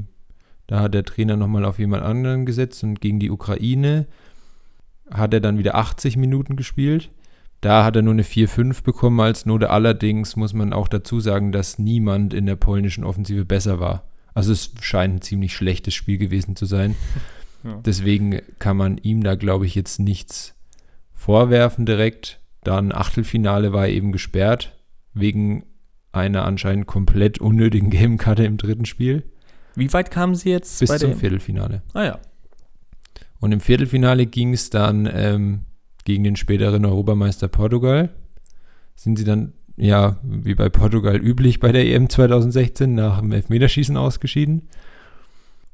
[0.66, 4.06] da hat der Trainer nochmal auf jemand anderen gesetzt und gegen die Ukraine
[5.10, 7.10] hat er dann wieder 80 Minuten gespielt.
[7.60, 9.70] Da hat er nur eine 4-5 bekommen als Note.
[9.70, 14.04] Allerdings muss man auch dazu sagen, dass niemand in der polnischen Offensive besser war.
[14.34, 16.94] Also es scheint ein ziemlich schlechtes Spiel gewesen zu sein.
[17.64, 17.80] Ja.
[17.82, 20.54] Deswegen kann man ihm da, glaube ich, jetzt nichts
[21.14, 22.38] vorwerfen direkt.
[22.64, 24.76] Dann Achtelfinale war eben gesperrt,
[25.12, 25.64] wegen
[26.12, 29.24] einer anscheinend komplett unnötigen Gamekarte im dritten Spiel.
[29.76, 30.80] Wie weit kamen sie jetzt?
[30.80, 31.82] Bis zum Viertelfinale.
[31.92, 32.18] Ah ja.
[33.40, 35.60] Und im Viertelfinale ging es dann ähm,
[36.04, 38.10] gegen den späteren Europameister Portugal.
[38.94, 43.96] Sind sie dann ja, wie bei Portugal üblich bei der EM 2016 nach dem Elfmeterschießen
[43.96, 44.68] ausgeschieden.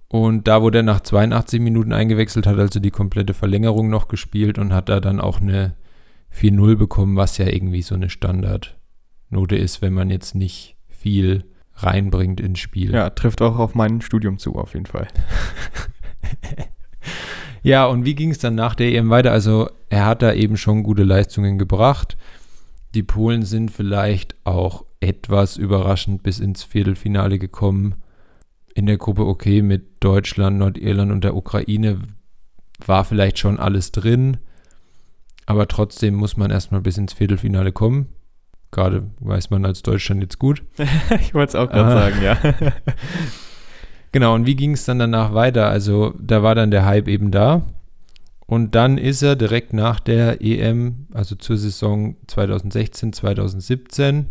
[0.08, 4.58] Und da wurde er nach 82 Minuten eingewechselt, hat also die komplette Verlängerung noch gespielt
[4.58, 5.74] und hat da dann auch eine
[6.34, 12.40] 4-0 bekommen, was ja irgendwie so eine Standardnote ist, wenn man jetzt nicht viel reinbringt
[12.40, 12.92] ins Spiel.
[12.92, 15.08] Ja, trifft auch auf mein Studium zu, auf jeden Fall.
[17.62, 19.32] ja, und wie ging es dann nach der EM weiter?
[19.32, 22.16] Also, er hat da eben schon gute Leistungen gebracht.
[22.94, 27.96] Die Polen sind vielleicht auch etwas überraschend bis ins Viertelfinale gekommen.
[28.74, 32.00] In der Gruppe okay mit Deutschland, Nordirland und der Ukraine
[32.84, 34.38] war vielleicht schon alles drin.
[35.50, 38.06] Aber trotzdem muss man erstmal bis ins Viertelfinale kommen.
[38.70, 40.62] Gerade weiß man als Deutschland jetzt gut.
[41.20, 42.38] ich wollte es auch gerade sagen, ja.
[44.12, 45.68] genau, und wie ging es dann danach weiter?
[45.68, 47.62] Also da war dann der Hype eben da.
[48.46, 54.26] Und dann ist er direkt nach der EM, also zur Saison 2016, 2017,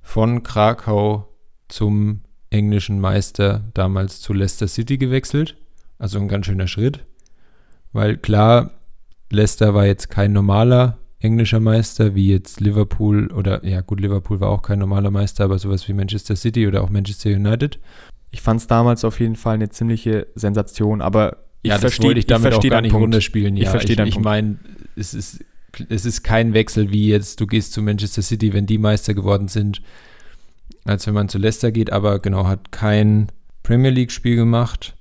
[0.00, 1.26] von Krakau
[1.66, 5.56] zum englischen Meister damals zu Leicester City gewechselt.
[5.98, 7.04] Also ein ganz schöner Schritt.
[7.92, 8.70] Weil klar,
[9.30, 14.48] Leicester war jetzt kein normaler englischer Meister, wie jetzt Liverpool oder, ja gut, Liverpool war
[14.48, 17.78] auch kein normaler Meister, aber sowas wie Manchester City oder auch Manchester United.
[18.30, 22.26] Ich fand es damals auf jeden Fall eine ziemliche Sensation, aber ich ja, verstehe, ich
[22.26, 23.04] damit ich auch gar nicht Punkt.
[23.04, 23.56] runterspielen.
[23.56, 24.58] Ja, ich verstehe Ich, ich meine,
[24.96, 25.44] es ist,
[25.88, 29.48] es ist kein Wechsel wie jetzt, du gehst zu Manchester City, wenn die Meister geworden
[29.48, 29.82] sind,
[30.84, 33.30] als wenn man zu Leicester geht, aber genau, hat kein
[33.62, 34.96] Premier League-Spiel gemacht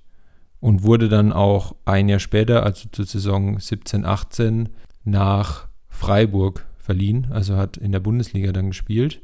[0.59, 4.69] und wurde dann auch ein Jahr später, also zur Saison 17, 18,
[5.03, 9.21] nach Freiburg verliehen, also hat in der Bundesliga dann gespielt,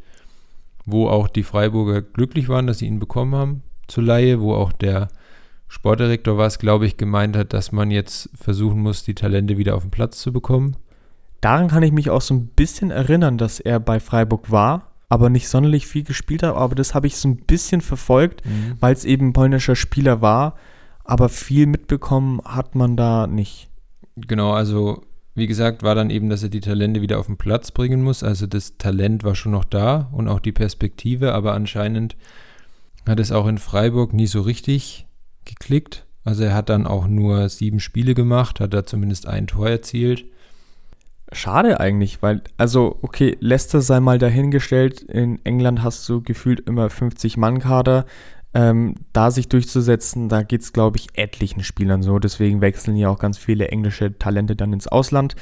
[0.86, 4.72] wo auch die Freiburger glücklich waren, dass sie ihn bekommen haben zur Laie, wo auch
[4.72, 5.10] der
[5.68, 9.76] Sportdirektor war es, glaube ich, gemeint hat, dass man jetzt versuchen muss, die Talente wieder
[9.76, 10.78] auf den Platz zu bekommen.
[11.42, 15.30] Daran kann ich mich auch so ein bisschen erinnern, dass er bei Freiburg war, aber
[15.30, 16.56] nicht sonderlich viel gespielt hat.
[16.56, 18.78] Aber das habe ich so ein bisschen verfolgt, mhm.
[18.80, 20.56] weil es eben polnischer Spieler war.
[21.06, 23.70] Aber viel mitbekommen hat man da nicht.
[24.16, 25.04] Genau, also
[25.36, 28.24] wie gesagt, war dann eben, dass er die Talente wieder auf den Platz bringen muss.
[28.24, 32.16] Also das Talent war schon noch da und auch die Perspektive, aber anscheinend
[33.06, 35.06] hat es auch in Freiburg nie so richtig
[35.44, 36.06] geklickt.
[36.24, 40.26] Also er hat dann auch nur sieben Spiele gemacht, hat da zumindest ein Tor erzielt.
[41.32, 45.02] Schade eigentlich, weil, also, okay, Leicester sei mal dahingestellt.
[45.02, 48.06] In England hast du gefühlt immer 50-Mann-Kader
[48.56, 52.18] ähm, da sich durchzusetzen, da geht es, glaube ich, etlichen Spielern so.
[52.20, 55.36] Deswegen wechseln ja auch ganz viele englische Talente dann ins Ausland.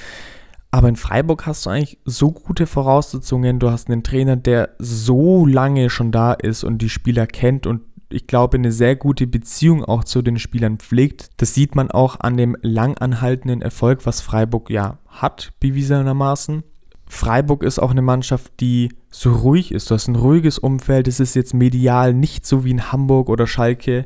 [0.72, 3.60] Aber in Freiburg hast du eigentlich so gute Voraussetzungen.
[3.60, 7.82] Du hast einen Trainer, der so lange schon da ist und die Spieler kennt und
[8.10, 11.30] ich glaube, eine sehr gute Beziehung auch zu den Spielern pflegt.
[11.38, 16.64] Das sieht man auch an dem langanhaltenden Erfolg, was Freiburg ja hat, bewiesenermaßen.
[17.06, 19.90] Freiburg ist auch eine Mannschaft, die so ruhig ist.
[19.90, 21.08] Du hast ein ruhiges Umfeld.
[21.08, 24.06] Es ist jetzt medial nicht so wie in Hamburg oder Schalke.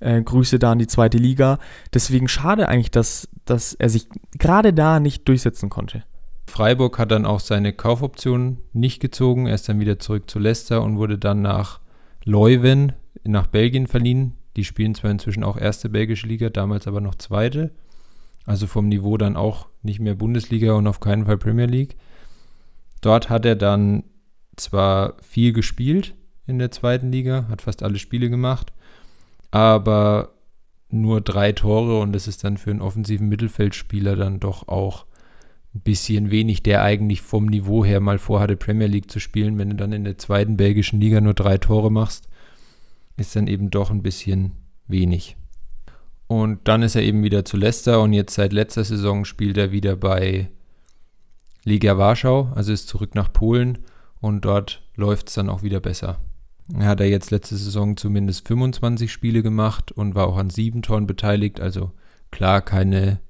[0.00, 1.58] Äh, Grüße da an die zweite Liga.
[1.94, 4.08] Deswegen schade eigentlich, dass, dass er sich
[4.38, 6.04] gerade da nicht durchsetzen konnte.
[6.46, 9.46] Freiburg hat dann auch seine Kaufoption nicht gezogen.
[9.46, 11.80] Er ist dann wieder zurück zu Leicester und wurde dann nach
[12.24, 12.92] Leuven
[13.24, 14.34] nach Belgien verliehen.
[14.56, 17.70] Die spielen zwar inzwischen auch erste belgische Liga, damals aber noch zweite.
[18.44, 21.96] Also vom Niveau dann auch nicht mehr Bundesliga und auf keinen Fall Premier League.
[23.00, 24.04] Dort hat er dann
[24.56, 26.14] zwar viel gespielt
[26.46, 28.72] in der zweiten Liga, hat fast alle Spiele gemacht,
[29.50, 30.32] aber
[30.90, 35.06] nur drei Tore und das ist dann für einen offensiven Mittelfeldspieler dann doch auch
[35.74, 39.58] ein bisschen wenig, der eigentlich vom Niveau her mal vorhatte, Premier League zu spielen.
[39.58, 42.28] Wenn du dann in der zweiten belgischen Liga nur drei Tore machst,
[43.16, 44.52] ist dann eben doch ein bisschen
[44.86, 45.36] wenig.
[46.26, 49.72] Und dann ist er eben wieder zu Leicester und jetzt seit letzter Saison spielt er
[49.72, 50.50] wieder bei
[51.64, 53.78] Legia Warschau, also ist zurück nach Polen
[54.20, 56.18] und dort läuft es dann auch wieder besser.
[56.74, 60.82] Er hat er jetzt letzte Saison zumindest 25 Spiele gemacht und war auch an sieben
[60.82, 61.92] Toren beteiligt, also
[62.30, 63.20] klar keine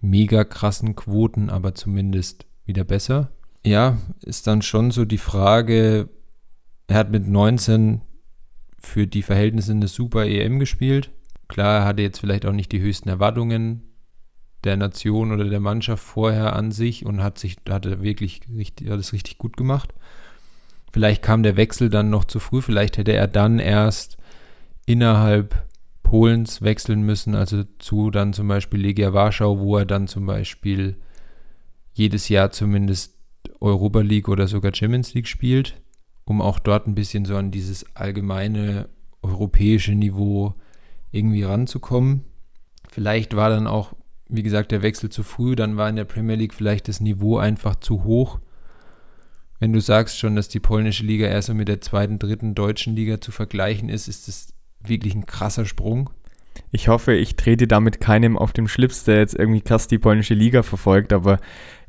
[0.00, 3.30] mega krassen Quoten, aber zumindest wieder besser.
[3.64, 6.08] Ja, ist dann schon so die Frage,
[6.88, 8.02] er hat mit 19
[8.78, 11.10] für die Verhältnisse eine super EM gespielt.
[11.48, 13.91] Klar, er hatte jetzt vielleicht auch nicht die höchsten Erwartungen
[14.64, 19.12] der Nation oder der Mannschaft vorher an sich und hat sich, hatte wirklich richtig, alles
[19.12, 19.92] richtig gut gemacht.
[20.92, 24.18] Vielleicht kam der Wechsel dann noch zu früh, vielleicht hätte er dann erst
[24.86, 25.66] innerhalb
[26.02, 30.96] Polens wechseln müssen, also zu dann zum Beispiel Legia Warschau, wo er dann zum Beispiel
[31.94, 33.16] jedes Jahr zumindest
[33.60, 35.80] Europa League oder sogar Champions League spielt,
[36.24, 38.88] um auch dort ein bisschen so an dieses allgemeine
[39.22, 40.54] europäische Niveau
[41.10, 42.24] irgendwie ranzukommen.
[42.90, 43.94] Vielleicht war dann auch
[44.32, 47.36] wie gesagt, der Wechsel zu früh, dann war in der Premier League vielleicht das Niveau
[47.36, 48.40] einfach zu hoch.
[49.60, 52.96] wenn du sagst schon, dass die polnische Liga eher so mit der zweiten, dritten deutschen
[52.96, 56.10] Liga zu vergleichen ist, ist das wirklich ein krasser Sprung.
[56.72, 60.34] Ich hoffe, ich trete damit keinem auf dem Schlips, der jetzt irgendwie krass die polnische
[60.34, 61.38] Liga verfolgt, aber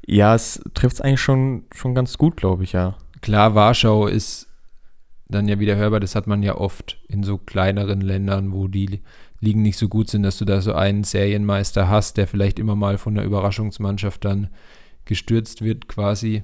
[0.06, 2.96] ja, es trifft es eigentlich schon, schon ganz gut, glaube ich, ja.
[3.22, 4.50] Klar, Warschau ist
[5.28, 9.02] dann ja wieder hörbar, das hat man ja oft in so kleineren Ländern, wo die
[9.44, 12.76] Ligen nicht so gut sind, dass du da so einen Serienmeister hast, der vielleicht immer
[12.76, 14.50] mal von der Überraschungsmannschaft dann
[15.06, 16.44] gestürzt wird quasi.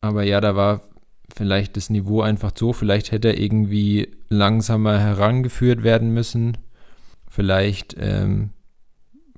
[0.00, 0.82] Aber ja, da war
[1.34, 6.58] vielleicht das Niveau einfach so, vielleicht hätte er irgendwie langsamer herangeführt werden müssen.
[7.28, 8.50] Vielleicht ähm,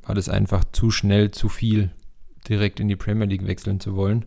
[0.03, 1.91] war das einfach zu schnell, zu viel,
[2.49, 4.25] direkt in die Premier League wechseln zu wollen.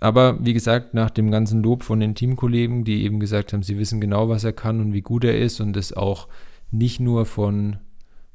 [0.00, 3.78] Aber wie gesagt, nach dem ganzen Lob von den Teamkollegen, die eben gesagt haben, sie
[3.78, 6.28] wissen genau, was er kann und wie gut er ist und es auch
[6.74, 7.78] nicht nur von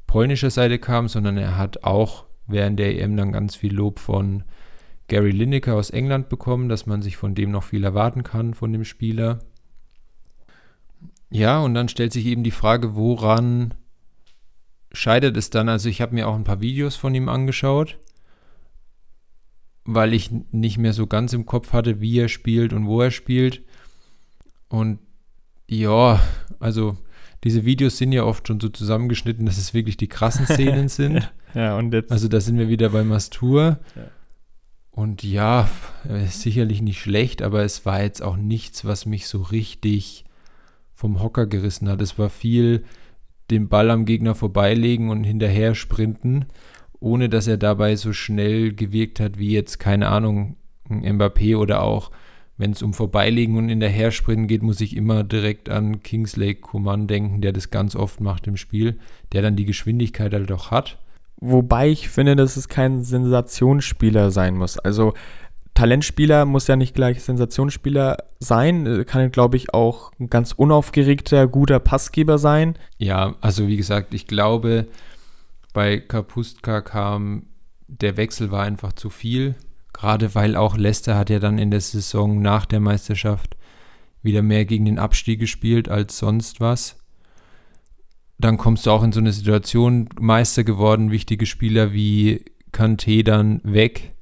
[0.07, 4.43] polnischer Seite kam, sondern er hat auch während der EM dann ganz viel Lob von
[5.07, 8.71] Gary Lineker aus England bekommen, dass man sich von dem noch viel erwarten kann, von
[8.71, 9.39] dem Spieler.
[11.29, 13.73] Ja, und dann stellt sich eben die Frage, woran
[14.91, 15.69] scheitert es dann?
[15.69, 17.99] Also ich habe mir auch ein paar Videos von ihm angeschaut,
[19.85, 23.11] weil ich nicht mehr so ganz im Kopf hatte, wie er spielt und wo er
[23.11, 23.63] spielt.
[24.69, 24.99] Und
[25.67, 26.19] ja,
[26.59, 26.97] also
[27.43, 31.31] diese Videos sind ja oft schon so zusammengeschnitten, dass es wirklich die krassen Szenen sind.
[31.53, 32.11] ja, und jetzt.
[32.11, 33.79] Also da sind wir wieder bei Mastur.
[33.95, 34.03] Ja.
[34.91, 35.69] Und ja,
[36.27, 40.25] sicherlich nicht schlecht, aber es war jetzt auch nichts, was mich so richtig
[40.93, 42.01] vom Hocker gerissen hat.
[42.01, 42.83] Es war viel
[43.49, 46.47] den Ball am Gegner vorbeilegen und hinterher sprinten,
[46.99, 50.57] ohne dass er dabei so schnell gewirkt hat wie jetzt, keine Ahnung,
[50.89, 52.11] ein Mbappé oder auch
[52.59, 56.55] wenn es um Vorbeilegen und in der Herspringen geht, muss ich immer direkt an Kingsley
[56.55, 58.99] Coman denken, der das ganz oft macht im Spiel,
[59.31, 60.99] der dann die Geschwindigkeit halt auch hat.
[61.37, 64.77] Wobei ich finde, dass es kein Sensationsspieler sein muss.
[64.77, 65.13] Also
[65.73, 71.79] Talentspieler muss ja nicht gleich Sensationsspieler sein, kann, glaube ich, auch ein ganz unaufgeregter, guter
[71.79, 72.75] Passgeber sein.
[72.97, 74.87] Ja, also wie gesagt, ich glaube,
[75.73, 77.43] bei Kapustka kam
[77.87, 79.55] der Wechsel war einfach zu viel.
[79.93, 83.57] Gerade weil auch Leicester hat ja dann in der Saison nach der Meisterschaft
[84.21, 86.97] wieder mehr gegen den Abstieg gespielt als sonst was.
[88.37, 93.61] Dann kommst du auch in so eine Situation, Meister geworden, wichtige Spieler wie Kanté dann
[93.63, 94.13] weg.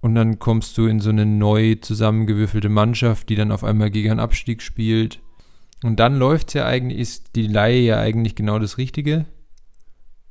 [0.00, 4.10] Und dann kommst du in so eine neu zusammengewürfelte Mannschaft, die dann auf einmal gegen
[4.10, 5.20] einen Abstieg spielt.
[5.84, 9.26] Und dann läuft ja eigentlich, ist die Laie ja eigentlich genau das Richtige.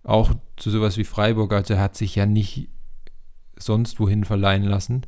[0.04, 1.54] Auch zu sowas wie Freiburg.
[1.54, 2.68] Also er hat sich ja nicht
[3.62, 5.06] sonst wohin verleihen lassen.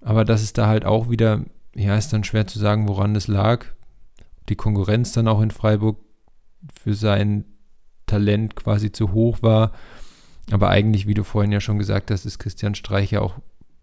[0.00, 1.44] Aber das ist da halt auch wieder,
[1.74, 3.66] ja, ist dann schwer zu sagen, woran das lag.
[4.48, 5.98] Die Konkurrenz dann auch in Freiburg
[6.80, 7.44] für sein
[8.06, 9.72] Talent quasi zu hoch war.
[10.50, 13.36] Aber eigentlich, wie du vorhin ja schon gesagt hast, ist Christian Streich ja auch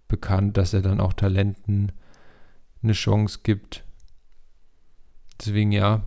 [0.07, 1.91] bekannt, dass er dann auch Talenten
[2.83, 3.83] eine Chance gibt.
[5.39, 6.03] Deswegen ja,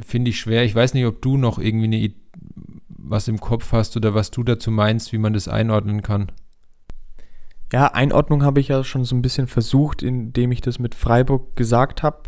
[0.00, 0.64] finde ich schwer.
[0.64, 2.14] Ich weiß nicht, ob du noch irgendwie eine,
[2.88, 6.30] was im Kopf hast oder was du dazu meinst, wie man das einordnen kann.
[7.72, 11.54] Ja, Einordnung habe ich ja schon so ein bisschen versucht, indem ich das mit Freiburg
[11.54, 12.22] gesagt habe.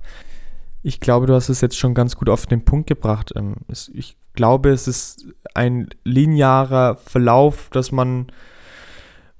[0.82, 3.32] Ich glaube, du hast es jetzt schon ganz gut auf den Punkt gebracht.
[3.36, 3.56] Ähm,
[3.92, 8.32] ich glaube, es ist ein linearer Verlauf, dass man,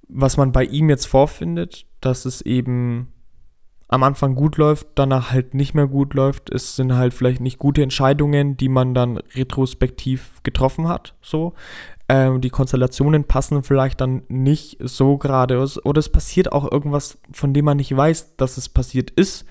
[0.09, 3.13] was man bei ihm jetzt vorfindet, dass es eben
[3.89, 6.49] am Anfang gut läuft, danach halt nicht mehr gut läuft.
[6.51, 11.15] Es sind halt vielleicht nicht gute Entscheidungen, die man dann retrospektiv getroffen hat.
[11.21, 11.55] So.
[12.11, 15.65] Ähm, die Konstellationen passen vielleicht dann nicht so gerade.
[15.85, 19.45] Oder es passiert auch irgendwas, von dem man nicht weiß, dass es passiert ist.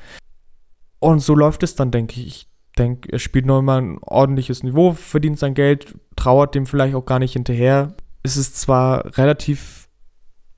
[1.00, 2.28] Und so läuft es dann, denke ich.
[2.28, 2.48] Ich
[2.78, 7.20] denke, er spielt nochmal ein ordentliches Niveau, verdient sein Geld, trauert dem vielleicht auch gar
[7.20, 7.94] nicht hinterher.
[8.24, 9.88] Es ist zwar relativ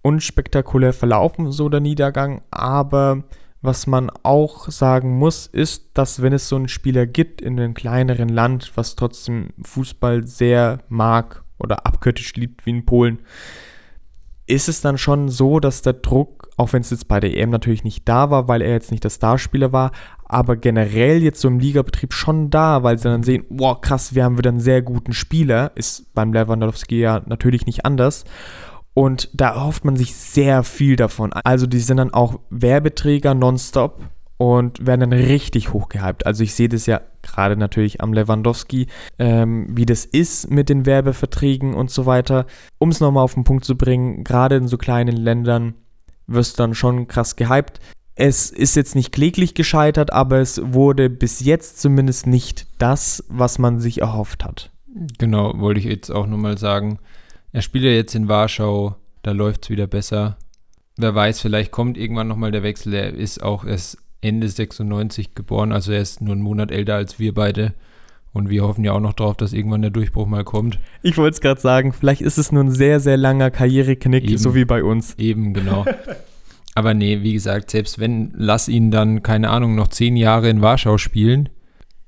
[0.02, 3.26] unspektakulär verlaufen, so der Niedergang, aber
[3.62, 7.76] was man auch sagen muss, ist, dass wenn es so einen Spieler gibt in einem
[7.76, 13.20] kleineren Land, was trotzdem Fußball sehr mag oder abgöttisch liebt wie in Polen,
[14.48, 17.52] ist es dann schon so, dass der Druck, auch wenn es jetzt bei der EM
[17.52, 19.92] natürlich nicht da war, weil er jetzt nicht der Starspieler war,
[20.26, 24.24] aber generell jetzt so im Ligabetrieb schon da, weil sie dann sehen, wow, krass, wir
[24.24, 28.26] haben wieder einen sehr guten Spieler, ist beim Lewandowski ja natürlich nicht anders.
[28.94, 31.32] Und da erhofft man sich sehr viel davon.
[31.32, 34.02] Also die sind dann auch Werbeträger nonstop
[34.42, 36.26] und werden dann richtig hochgehypt.
[36.26, 38.88] Also ich sehe das ja gerade natürlich am Lewandowski,
[39.20, 42.48] ähm, wie das ist mit den Werbeverträgen und so weiter.
[42.80, 45.76] Um es nochmal auf den Punkt zu bringen, gerade in so kleinen Ländern
[46.26, 47.82] wirst du dann schon krass gehypt.
[48.16, 53.60] Es ist jetzt nicht kläglich gescheitert, aber es wurde bis jetzt zumindest nicht das, was
[53.60, 54.72] man sich erhofft hat.
[55.20, 56.98] Genau, wollte ich jetzt auch nochmal sagen.
[57.52, 60.40] Er spielt ja jetzt in Warschau, da läuft es wieder besser
[60.98, 62.94] wer weiß, vielleicht kommt irgendwann nochmal der Wechsel.
[62.94, 67.20] Er ist auch erst Ende 96 geboren, also er ist nur einen Monat älter als
[67.20, 67.74] wir beide.
[68.34, 70.80] Und wir hoffen ja auch noch drauf, dass irgendwann der Durchbruch mal kommt.
[71.02, 74.38] Ich wollte es gerade sagen, vielleicht ist es nur ein sehr, sehr langer Karriereknick, Eben.
[74.38, 75.16] so wie bei uns.
[75.18, 75.86] Eben, genau.
[76.76, 80.62] Aber nee, wie gesagt, selbst wenn, lass ihn dann, keine Ahnung, noch zehn Jahre in
[80.62, 81.50] Warschau spielen.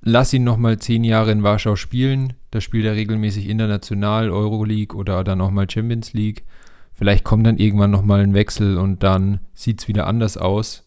[0.02, 2.34] Lass ihn noch mal zehn Jahre in Warschau spielen.
[2.52, 6.44] Da spielt er regelmäßig international, Euroleague oder dann auch mal Champions League.
[6.94, 10.84] Vielleicht kommt dann irgendwann noch mal ein Wechsel und dann sieht es wieder anders aus.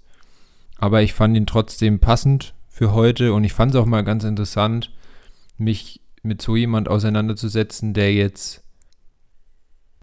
[0.78, 4.24] Aber ich fand ihn trotzdem passend für heute und ich fand es auch mal ganz
[4.24, 4.92] interessant,
[5.56, 8.62] mich mit so jemand auseinanderzusetzen, der jetzt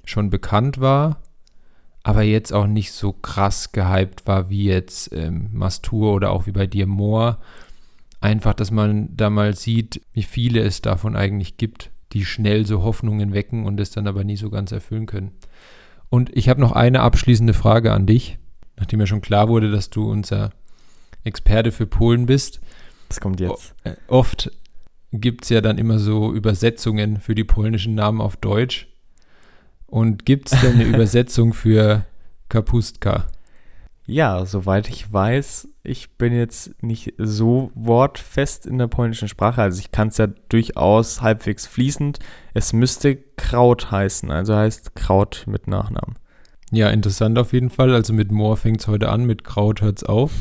[0.03, 1.21] schon bekannt war,
[2.01, 6.51] aber jetzt auch nicht so krass gehypt war wie jetzt ähm, Mastur oder auch wie
[6.51, 7.37] bei dir Moore.
[8.19, 12.83] Einfach, dass man da mal sieht, wie viele es davon eigentlich gibt, die schnell so
[12.83, 15.31] Hoffnungen wecken und es dann aber nie so ganz erfüllen können.
[16.09, 18.37] Und ich habe noch eine abschließende Frage an dich,
[18.77, 20.51] nachdem ja schon klar wurde, dass du unser
[21.23, 22.61] Experte für Polen bist.
[23.09, 23.73] Das kommt jetzt.
[23.83, 24.51] Äh, Oft
[25.11, 28.87] gibt es ja dann immer so Übersetzungen für die polnischen Namen auf Deutsch.
[29.85, 32.05] Und gibt es denn eine Übersetzung für
[32.49, 33.27] Kapustka?
[34.05, 39.79] Ja, soweit ich weiß, ich bin jetzt nicht so wortfest in der polnischen Sprache, also
[39.79, 42.19] ich kann es ja durchaus halbwegs fließend.
[42.53, 46.17] Es müsste Kraut heißen, also heißt Kraut mit Nachnamen.
[46.71, 47.93] Ja, interessant auf jeden Fall.
[47.93, 50.31] Also mit Moor fängt es heute an, mit Kraut hört es auf.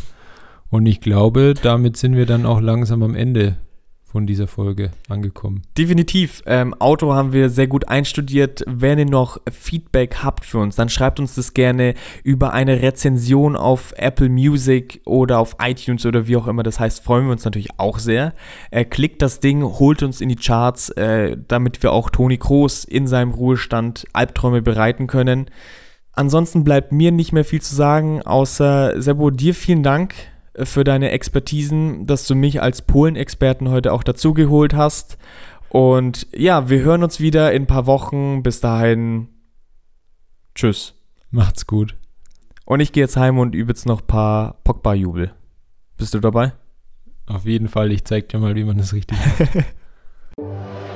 [0.73, 3.59] Und ich glaube, damit sind wir dann auch langsam am Ende
[4.07, 5.61] von dieser Folge angekommen.
[5.77, 6.43] Definitiv.
[6.47, 8.64] Ähm, Auto haben wir sehr gut einstudiert.
[8.66, 11.93] Wenn ihr noch Feedback habt für uns, dann schreibt uns das gerne
[12.25, 17.05] über eine Rezension auf Apple Music oder auf iTunes oder wie auch immer das heißt.
[17.05, 18.33] Freuen wir uns natürlich auch sehr.
[18.70, 22.85] Äh, klickt das Ding, holt uns in die Charts, äh, damit wir auch Toni Kroos
[22.85, 25.51] in seinem Ruhestand Albträume bereiten können.
[26.14, 30.14] Ansonsten bleibt mir nicht mehr viel zu sagen, außer Sebo, dir vielen Dank
[30.57, 35.18] für deine Expertisen, dass du mich als Polen-Experten heute auch dazugeholt hast.
[35.68, 38.42] Und ja, wir hören uns wieder in ein paar Wochen.
[38.42, 39.28] Bis dahin,
[40.55, 40.94] tschüss.
[41.30, 41.96] Macht's gut.
[42.66, 45.32] Und ich gehe jetzt heim und übe jetzt noch ein paar Pogba-Jubel.
[45.96, 46.53] Bist du dabei?
[47.26, 49.64] Auf jeden Fall, ich zeig dir mal, wie man das richtig macht.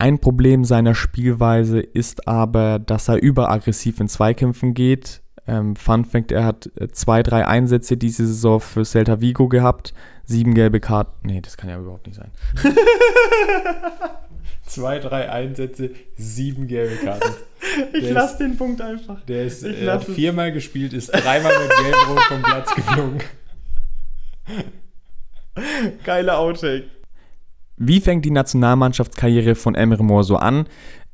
[0.00, 5.20] Ein Problem seiner Spielweise ist aber, dass er überaggressiv in Zweikämpfen geht.
[5.46, 9.92] Ähm, Fun Fact, er hat äh, zwei, drei Einsätze diese Saison für Celta Vigo gehabt.
[10.24, 11.26] Sieben gelbe Karten.
[11.26, 12.30] Nee, das kann ja überhaupt nicht sein.
[14.66, 17.34] Zwei, drei Einsätze, sieben gelbe Karten.
[17.92, 19.20] Ich Der lasse den Punkt einfach.
[19.26, 20.14] Der ist hat lass es.
[20.14, 23.20] viermal gespielt, ist dreimal mit Gelb-Rot vom Platz geflogen.
[26.04, 26.84] Geiler Outtake.
[27.82, 30.66] Wie fängt die Nationalmannschaftskarriere von Emre Mor so an?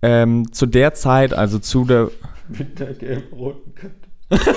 [0.02, 2.10] Ähm, zu der Zeit, also zu der.
[2.48, 3.96] Mit der gelb-roten Karte.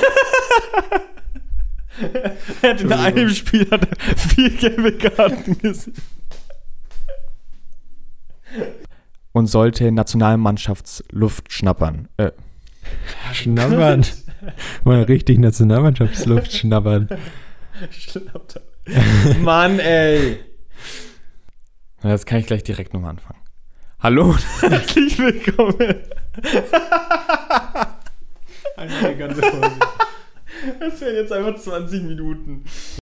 [2.61, 5.95] Er hat in einem Spiel hat er vier gelbe Karten gesehen.
[9.33, 12.07] Und sollte Nationalmannschaftsluft schnappern.
[12.15, 12.31] Äh,
[13.33, 14.05] Schnabbern.
[14.85, 17.09] Mal richtig Nationalmannschaftsluft schnabbern.
[19.43, 20.39] Mann, ey.
[22.01, 23.39] Na, Jetzt kann ich gleich direkt nochmal anfangen.
[23.99, 25.95] Hallo und herzlich willkommen.
[28.77, 29.71] Eine ganze Folge.
[30.79, 32.63] Das wären jetzt einfach 20 Minuten.